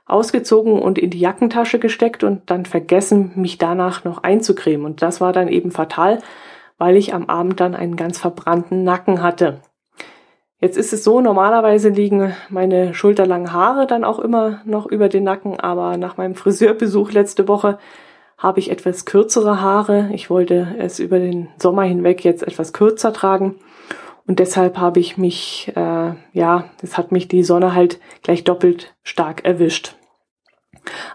ausgezogen 0.05 0.79
und 0.79 0.97
in 0.97 1.09
die 1.09 1.19
Jackentasche 1.19 1.79
gesteckt 1.79 2.23
und 2.23 2.49
dann 2.49 2.65
vergessen, 2.65 3.31
mich 3.35 3.57
danach 3.57 4.03
noch 4.03 4.23
einzucremen. 4.23 4.85
Und 4.85 5.01
das 5.01 5.21
war 5.21 5.33
dann 5.33 5.47
eben 5.47 5.71
fatal, 5.71 6.19
weil 6.77 6.97
ich 6.97 7.13
am 7.13 7.27
Abend 7.27 7.59
dann 7.59 7.75
einen 7.75 7.95
ganz 7.95 8.19
verbrannten 8.19 8.83
Nacken 8.83 9.21
hatte. 9.21 9.61
Jetzt 10.59 10.77
ist 10.77 10.93
es 10.93 11.03
so, 11.03 11.19
normalerweise 11.19 11.89
liegen 11.89 12.33
meine 12.49 12.93
schulterlangen 12.93 13.51
Haare 13.51 13.85
dann 13.85 14.03
auch 14.03 14.19
immer 14.19 14.61
noch 14.65 14.85
über 14.85 15.09
den 15.09 15.23
Nacken, 15.23 15.59
aber 15.59 15.97
nach 15.97 16.17
meinem 16.17 16.35
Friseurbesuch 16.35 17.11
letzte 17.11 17.47
Woche 17.47 17.79
habe 18.37 18.59
ich 18.59 18.71
etwas 18.71 19.05
kürzere 19.05 19.61
Haare. 19.61 20.09
Ich 20.13 20.29
wollte 20.29 20.75
es 20.77 20.99
über 20.99 21.19
den 21.19 21.49
Sommer 21.57 21.83
hinweg 21.83 22.23
jetzt 22.23 22.43
etwas 22.43 22.73
kürzer 22.73 23.13
tragen 23.13 23.55
und 24.25 24.39
deshalb 24.39 24.77
habe 24.77 24.99
ich 24.99 25.17
mich, 25.17 25.71
äh, 25.75 26.13
ja, 26.31 26.69
es 26.81 26.97
hat 26.97 27.11
mich 27.11 27.27
die 27.27 27.43
Sonne 27.43 27.73
halt 27.73 27.99
gleich 28.21 28.43
doppelt 28.43 28.95
stark 29.03 29.43
erwischt. 29.43 29.95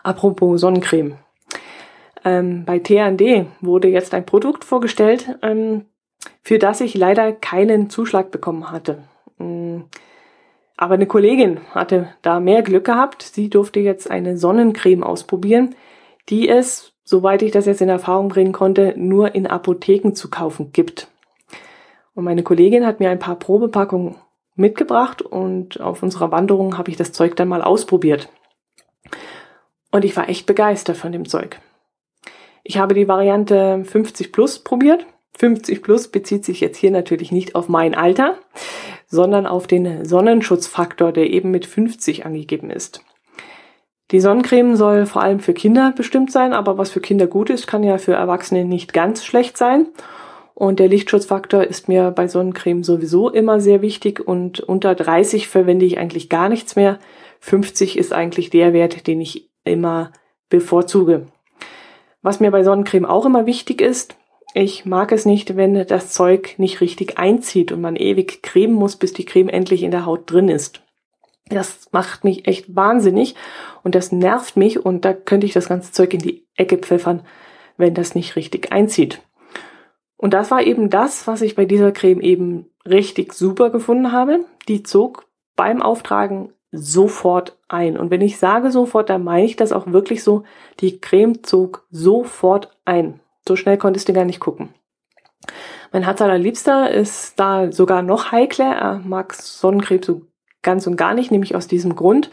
Apropos 0.02 0.60
Sonnencreme. 0.60 1.16
Ähm, 2.24 2.64
bei 2.64 2.78
TND 2.78 3.46
wurde 3.60 3.88
jetzt 3.88 4.12
ein 4.12 4.26
Produkt 4.26 4.64
vorgestellt, 4.64 5.38
ähm, 5.42 5.86
für 6.42 6.58
das 6.58 6.80
ich 6.80 6.94
leider 6.94 7.32
keinen 7.32 7.90
Zuschlag 7.90 8.30
bekommen 8.30 8.70
hatte. 8.70 9.04
Mm, 9.38 9.82
aber 10.76 10.94
eine 10.94 11.06
Kollegin 11.06 11.60
hatte 11.72 12.08
da 12.22 12.40
mehr 12.40 12.62
Glück 12.62 12.84
gehabt. 12.84 13.22
Sie 13.22 13.48
durfte 13.48 13.80
jetzt 13.80 14.10
eine 14.10 14.36
Sonnencreme 14.36 15.02
ausprobieren, 15.02 15.74
die 16.28 16.48
es, 16.48 16.92
soweit 17.04 17.42
ich 17.42 17.52
das 17.52 17.66
jetzt 17.66 17.80
in 17.80 17.88
Erfahrung 17.88 18.28
bringen 18.28 18.52
konnte, 18.52 18.94
nur 18.96 19.34
in 19.34 19.46
Apotheken 19.46 20.12
zu 20.12 20.28
kaufen 20.28 20.72
gibt. 20.72 21.08
Und 22.18 22.24
meine 22.24 22.42
Kollegin 22.42 22.84
hat 22.84 22.98
mir 22.98 23.10
ein 23.10 23.20
paar 23.20 23.36
Probepackungen 23.36 24.16
mitgebracht 24.56 25.22
und 25.22 25.80
auf 25.80 26.02
unserer 26.02 26.32
Wanderung 26.32 26.76
habe 26.76 26.90
ich 26.90 26.96
das 26.96 27.12
Zeug 27.12 27.36
dann 27.36 27.46
mal 27.46 27.62
ausprobiert. 27.62 28.28
Und 29.92 30.04
ich 30.04 30.16
war 30.16 30.28
echt 30.28 30.44
begeistert 30.44 30.96
von 30.96 31.12
dem 31.12 31.28
Zeug. 31.28 31.60
Ich 32.64 32.76
habe 32.76 32.94
die 32.94 33.06
Variante 33.06 33.84
50 33.84 34.32
Plus 34.32 34.58
probiert. 34.58 35.06
50 35.36 35.80
Plus 35.80 36.08
bezieht 36.08 36.44
sich 36.44 36.60
jetzt 36.60 36.76
hier 36.76 36.90
natürlich 36.90 37.30
nicht 37.30 37.54
auf 37.54 37.68
mein 37.68 37.94
Alter, 37.94 38.36
sondern 39.06 39.46
auf 39.46 39.68
den 39.68 40.04
Sonnenschutzfaktor, 40.04 41.12
der 41.12 41.30
eben 41.30 41.52
mit 41.52 41.66
50 41.66 42.26
angegeben 42.26 42.70
ist. 42.70 43.04
Die 44.10 44.18
Sonnencreme 44.18 44.74
soll 44.74 45.06
vor 45.06 45.22
allem 45.22 45.38
für 45.38 45.54
Kinder 45.54 45.92
bestimmt 45.96 46.32
sein, 46.32 46.52
aber 46.52 46.78
was 46.78 46.90
für 46.90 47.00
Kinder 47.00 47.28
gut 47.28 47.48
ist, 47.48 47.68
kann 47.68 47.84
ja 47.84 47.96
für 47.96 48.14
Erwachsene 48.14 48.64
nicht 48.64 48.92
ganz 48.92 49.24
schlecht 49.24 49.56
sein. 49.56 49.86
Und 50.58 50.80
der 50.80 50.88
Lichtschutzfaktor 50.88 51.62
ist 51.62 51.86
mir 51.86 52.10
bei 52.10 52.26
Sonnencreme 52.26 52.82
sowieso 52.82 53.30
immer 53.30 53.60
sehr 53.60 53.80
wichtig 53.80 54.18
und 54.18 54.58
unter 54.58 54.96
30 54.96 55.46
verwende 55.46 55.86
ich 55.86 55.98
eigentlich 55.98 56.28
gar 56.28 56.48
nichts 56.48 56.74
mehr. 56.74 56.98
50 57.38 57.96
ist 57.96 58.12
eigentlich 58.12 58.50
der 58.50 58.72
Wert, 58.72 59.06
den 59.06 59.20
ich 59.20 59.52
immer 59.62 60.10
bevorzuge. 60.48 61.28
Was 62.22 62.40
mir 62.40 62.50
bei 62.50 62.64
Sonnencreme 62.64 63.04
auch 63.06 63.24
immer 63.24 63.46
wichtig 63.46 63.80
ist, 63.80 64.16
ich 64.52 64.84
mag 64.84 65.12
es 65.12 65.26
nicht, 65.26 65.56
wenn 65.56 65.86
das 65.86 66.12
Zeug 66.12 66.56
nicht 66.58 66.80
richtig 66.80 67.18
einzieht 67.18 67.70
und 67.70 67.80
man 67.80 67.94
ewig 67.94 68.42
cremen 68.42 68.74
muss, 68.74 68.96
bis 68.96 69.12
die 69.12 69.26
Creme 69.26 69.50
endlich 69.50 69.84
in 69.84 69.92
der 69.92 70.06
Haut 70.06 70.28
drin 70.28 70.48
ist. 70.48 70.82
Das 71.48 71.86
macht 71.92 72.24
mich 72.24 72.48
echt 72.48 72.74
wahnsinnig 72.74 73.36
und 73.84 73.94
das 73.94 74.10
nervt 74.10 74.56
mich 74.56 74.84
und 74.84 75.04
da 75.04 75.12
könnte 75.12 75.46
ich 75.46 75.52
das 75.52 75.68
ganze 75.68 75.92
Zeug 75.92 76.14
in 76.14 76.20
die 76.20 76.48
Ecke 76.56 76.78
pfeffern, 76.78 77.22
wenn 77.76 77.94
das 77.94 78.16
nicht 78.16 78.34
richtig 78.34 78.72
einzieht. 78.72 79.22
Und 80.18 80.34
das 80.34 80.50
war 80.50 80.62
eben 80.62 80.90
das, 80.90 81.26
was 81.26 81.40
ich 81.40 81.54
bei 81.54 81.64
dieser 81.64 81.92
Creme 81.92 82.20
eben 82.20 82.66
richtig 82.84 83.32
super 83.32 83.70
gefunden 83.70 84.12
habe. 84.12 84.44
Die 84.66 84.82
zog 84.82 85.26
beim 85.56 85.80
Auftragen 85.80 86.52
sofort 86.72 87.56
ein. 87.68 87.96
Und 87.96 88.10
wenn 88.10 88.20
ich 88.20 88.38
sage 88.38 88.70
sofort, 88.70 89.08
dann 89.08 89.24
meine 89.24 89.46
ich 89.46 89.56
das 89.56 89.72
auch 89.72 89.86
wirklich 89.86 90.22
so. 90.22 90.42
Die 90.80 91.00
Creme 91.00 91.42
zog 91.42 91.86
sofort 91.90 92.76
ein. 92.84 93.20
So 93.46 93.56
schnell 93.56 93.78
konntest 93.78 94.08
du 94.08 94.12
gar 94.12 94.24
nicht 94.24 94.40
gucken. 94.40 94.74
Mein 95.92 96.02
Herz 96.02 96.20
allerliebster 96.20 96.90
ist 96.90 97.38
da 97.38 97.72
sogar 97.72 98.02
noch 98.02 98.32
heikler. 98.32 98.74
Er 98.74 98.98
mag 98.98 99.32
Sonnencreme 99.32 100.02
so 100.02 100.22
ganz 100.62 100.86
und 100.86 100.96
gar 100.96 101.14
nicht, 101.14 101.30
nämlich 101.30 101.54
aus 101.54 101.68
diesem 101.68 101.94
Grund. 101.94 102.30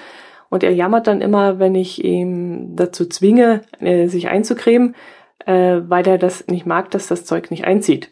Und 0.49 0.63
er 0.63 0.73
jammert 0.73 1.07
dann 1.07 1.21
immer, 1.21 1.59
wenn 1.59 1.75
ich 1.75 2.03
ihm 2.03 2.75
dazu 2.75 3.05
zwinge, 3.05 3.61
äh, 3.79 4.07
sich 4.07 4.27
einzucremen, 4.27 4.95
äh, 5.45 5.81
weil 5.87 6.07
er 6.07 6.17
das 6.17 6.47
nicht 6.47 6.65
mag, 6.65 6.91
dass 6.91 7.07
das 7.07 7.25
Zeug 7.25 7.51
nicht 7.51 7.65
einzieht. 7.65 8.11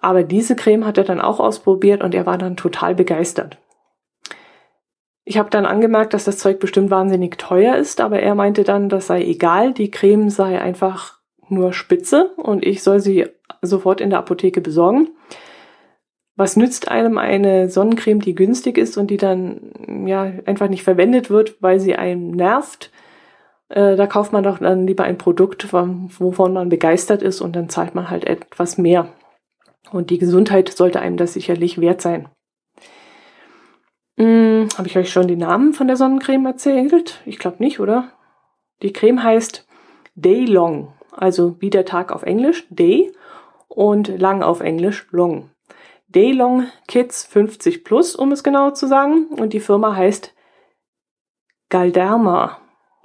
Aber 0.00 0.22
diese 0.24 0.56
Creme 0.56 0.84
hat 0.84 0.98
er 0.98 1.04
dann 1.04 1.20
auch 1.20 1.40
ausprobiert 1.40 2.02
und 2.02 2.14
er 2.14 2.26
war 2.26 2.38
dann 2.38 2.56
total 2.56 2.94
begeistert. 2.94 3.58
Ich 5.24 5.38
habe 5.38 5.50
dann 5.50 5.66
angemerkt, 5.66 6.14
dass 6.14 6.24
das 6.24 6.38
Zeug 6.38 6.58
bestimmt 6.58 6.90
wahnsinnig 6.90 7.38
teuer 7.38 7.76
ist, 7.76 8.00
aber 8.00 8.20
er 8.20 8.34
meinte 8.34 8.64
dann, 8.64 8.88
das 8.88 9.06
sei 9.06 9.22
egal, 9.22 9.72
die 9.72 9.90
Creme 9.90 10.30
sei 10.30 10.60
einfach 10.60 11.18
nur 11.48 11.72
spitze 11.72 12.32
und 12.36 12.66
ich 12.66 12.82
soll 12.82 12.98
sie 12.98 13.26
sofort 13.60 14.00
in 14.00 14.10
der 14.10 14.18
Apotheke 14.18 14.60
besorgen. 14.60 15.10
Was 16.34 16.56
nützt 16.56 16.88
einem 16.88 17.18
eine 17.18 17.68
Sonnencreme, 17.68 18.20
die 18.20 18.34
günstig 18.34 18.78
ist 18.78 18.96
und 18.96 19.10
die 19.10 19.18
dann 19.18 20.06
ja 20.06 20.22
einfach 20.46 20.68
nicht 20.68 20.82
verwendet 20.82 21.30
wird, 21.30 21.56
weil 21.60 21.78
sie 21.78 21.94
einem 21.94 22.32
nervt? 22.32 22.90
Äh, 23.72 23.96
da 23.96 24.06
kauft 24.06 24.32
man 24.32 24.44
doch 24.44 24.58
dann 24.58 24.86
lieber 24.86 25.04
ein 25.04 25.16
Produkt, 25.16 25.72
wovon 25.72 26.52
man 26.52 26.68
begeistert 26.68 27.22
ist 27.22 27.40
und 27.40 27.56
dann 27.56 27.70
zahlt 27.70 27.94
man 27.94 28.10
halt 28.10 28.24
etwas 28.24 28.76
mehr. 28.76 29.08
Und 29.90 30.10
die 30.10 30.18
Gesundheit 30.18 30.68
sollte 30.68 31.00
einem 31.00 31.16
das 31.16 31.32
sicherlich 31.32 31.80
wert 31.80 32.02
sein. 32.02 32.28
Hm, 34.18 34.68
Habe 34.76 34.88
ich 34.88 34.98
euch 34.98 35.10
schon 35.10 35.26
die 35.26 35.36
Namen 35.36 35.72
von 35.72 35.86
der 35.86 35.96
Sonnencreme 35.96 36.46
erzählt? 36.46 37.22
Ich 37.24 37.38
glaube 37.38 37.62
nicht, 37.62 37.80
oder? 37.80 38.12
Die 38.82 38.92
Creme 38.92 39.22
heißt 39.22 39.66
Day 40.14 40.44
Long, 40.44 40.92
also 41.10 41.56
wie 41.60 41.70
der 41.70 41.86
Tag 41.86 42.12
auf 42.12 42.24
Englisch, 42.24 42.66
Day, 42.68 43.10
und 43.68 44.08
lang 44.08 44.42
auf 44.42 44.60
Englisch, 44.60 45.06
Long. 45.12 45.48
Day 46.08 46.32
Long 46.32 46.66
Kids 46.88 47.24
50 47.24 47.84
Plus, 47.84 48.14
um 48.14 48.32
es 48.32 48.42
genau 48.42 48.72
zu 48.72 48.86
sagen. 48.86 49.28
Und 49.28 49.54
die 49.54 49.60
Firma 49.60 49.96
heißt 49.96 50.34
Galderma. 51.70 52.61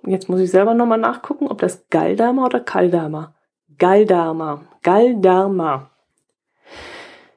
Jetzt 0.08 0.30
muss 0.30 0.40
ich 0.40 0.50
selber 0.50 0.74
nochmal 0.74 0.98
nachgucken, 0.98 1.48
ob 1.48 1.60
das 1.60 1.90
Galderma 1.90 2.46
oder 2.46 2.62
Kalderma. 2.62 3.36
Galderma. 3.78 4.62
Galderma. 4.82 5.90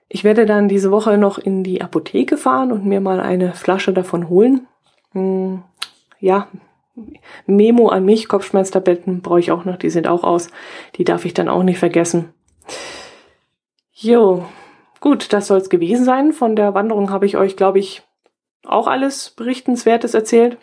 Ich 0.09 0.25
werde 0.25 0.47
dann 0.47 0.69
diese 0.69 0.91
Woche 0.91 1.19
noch 1.19 1.39
in 1.39 1.65
die 1.65 1.83
Apotheke 1.83 2.37
fahren 2.37 2.71
und 2.73 2.87
mir 2.87 3.01
mal 3.01 3.21
eine 3.21 3.55
Flasche 3.55 3.93
davon 3.93 4.29
holen. 4.29 4.69
Hm, 5.13 5.63
ja, 6.21 6.49
Memo 7.47 7.89
an 7.89 8.05
mich, 8.05 8.29
Kopfschmerztabletten 8.29 9.21
brauche 9.23 9.41
ich 9.41 9.51
auch 9.51 9.65
noch, 9.65 9.77
die 9.77 9.91
sind 9.91 10.07
auch 10.07 10.23
aus. 10.23 10.51
Die 10.97 11.05
darf 11.05 11.25
ich 11.25 11.35
dann 11.35 11.49
auch 11.49 11.63
nicht 11.63 11.79
vergessen. 11.79 12.33
Jo, 13.93 14.45
gut, 15.01 15.33
das 15.33 15.49
soll 15.49 15.59
es 15.59 15.71
gewesen 15.71 16.05
sein. 16.05 16.33
Von 16.33 16.57
der 16.57 16.75
Wanderung 16.75 17.11
habe 17.11 17.27
ich 17.27 17.37
euch, 17.37 17.57
glaube 17.57 17.79
ich, 17.79 18.03
auch 18.65 18.87
alles 18.87 19.31
Berichtenswertes 19.31 20.15
erzählt. 20.15 20.59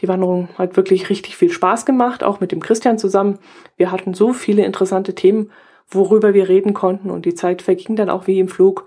Die 0.00 0.08
Wanderung 0.08 0.48
hat 0.56 0.76
wirklich 0.76 1.10
richtig 1.10 1.36
viel 1.36 1.50
Spaß 1.50 1.84
gemacht, 1.84 2.22
auch 2.22 2.40
mit 2.40 2.52
dem 2.52 2.60
Christian 2.60 2.98
zusammen. 2.98 3.38
Wir 3.76 3.90
hatten 3.90 4.14
so 4.14 4.32
viele 4.32 4.64
interessante 4.64 5.14
Themen, 5.14 5.50
worüber 5.88 6.34
wir 6.34 6.48
reden 6.48 6.74
konnten 6.74 7.10
und 7.10 7.24
die 7.24 7.34
Zeit 7.34 7.62
verging 7.62 7.96
dann 7.96 8.10
auch 8.10 8.26
wie 8.26 8.38
im 8.38 8.48
Flug. 8.48 8.86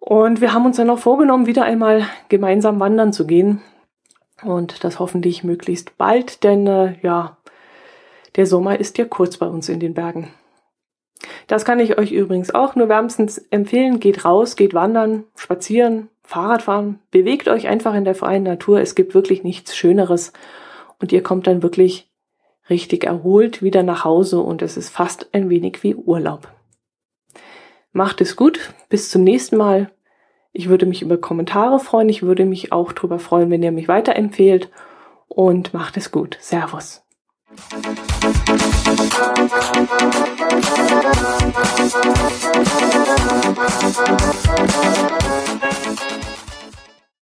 Und 0.00 0.40
wir 0.40 0.52
haben 0.52 0.66
uns 0.66 0.76
dann 0.76 0.90
auch 0.90 0.98
vorgenommen, 0.98 1.46
wieder 1.46 1.64
einmal 1.64 2.06
gemeinsam 2.28 2.80
wandern 2.80 3.12
zu 3.12 3.26
gehen. 3.26 3.62
Und 4.42 4.82
das 4.82 4.98
hoffentlich 4.98 5.44
möglichst 5.44 5.96
bald, 5.96 6.42
denn 6.42 6.66
äh, 6.66 6.96
ja, 7.02 7.36
der 8.34 8.46
Sommer 8.46 8.80
ist 8.80 8.98
ja 8.98 9.04
kurz 9.04 9.36
bei 9.36 9.46
uns 9.46 9.68
in 9.68 9.78
den 9.78 9.94
Bergen. 9.94 10.32
Das 11.46 11.64
kann 11.64 11.78
ich 11.78 11.98
euch 11.98 12.12
übrigens 12.12 12.52
auch 12.52 12.74
nur 12.74 12.88
wärmstens 12.88 13.38
empfehlen. 13.50 14.00
Geht 14.00 14.24
raus, 14.24 14.56
geht 14.56 14.74
wandern, 14.74 15.24
spazieren, 15.36 16.08
Fahrradfahren, 16.32 16.98
bewegt 17.10 17.46
euch 17.48 17.68
einfach 17.68 17.92
in 17.94 18.06
der 18.06 18.14
freien 18.14 18.44
Natur. 18.44 18.80
Es 18.80 18.94
gibt 18.94 19.14
wirklich 19.14 19.44
nichts 19.44 19.76
Schöneres. 19.76 20.32
Und 20.98 21.12
ihr 21.12 21.22
kommt 21.22 21.46
dann 21.46 21.62
wirklich 21.62 22.10
richtig 22.70 23.04
erholt 23.04 23.60
wieder 23.62 23.82
nach 23.82 24.04
Hause 24.04 24.40
und 24.40 24.62
es 24.62 24.78
ist 24.78 24.88
fast 24.88 25.28
ein 25.34 25.50
wenig 25.50 25.82
wie 25.82 25.94
Urlaub. 25.94 26.48
Macht 27.92 28.22
es 28.22 28.34
gut. 28.34 28.72
Bis 28.88 29.10
zum 29.10 29.24
nächsten 29.24 29.58
Mal. 29.58 29.90
Ich 30.52 30.70
würde 30.70 30.86
mich 30.86 31.02
über 31.02 31.18
Kommentare 31.18 31.78
freuen. 31.78 32.08
Ich 32.08 32.22
würde 32.22 32.46
mich 32.46 32.72
auch 32.72 32.92
darüber 32.92 33.18
freuen, 33.18 33.50
wenn 33.50 33.62
ihr 33.62 33.72
mich 33.72 33.88
weiterempfehlt. 33.88 34.70
Und 35.28 35.74
macht 35.74 35.98
es 35.98 36.10
gut. 36.12 36.38
Servus. 36.40 37.02
Musik 45.52 45.71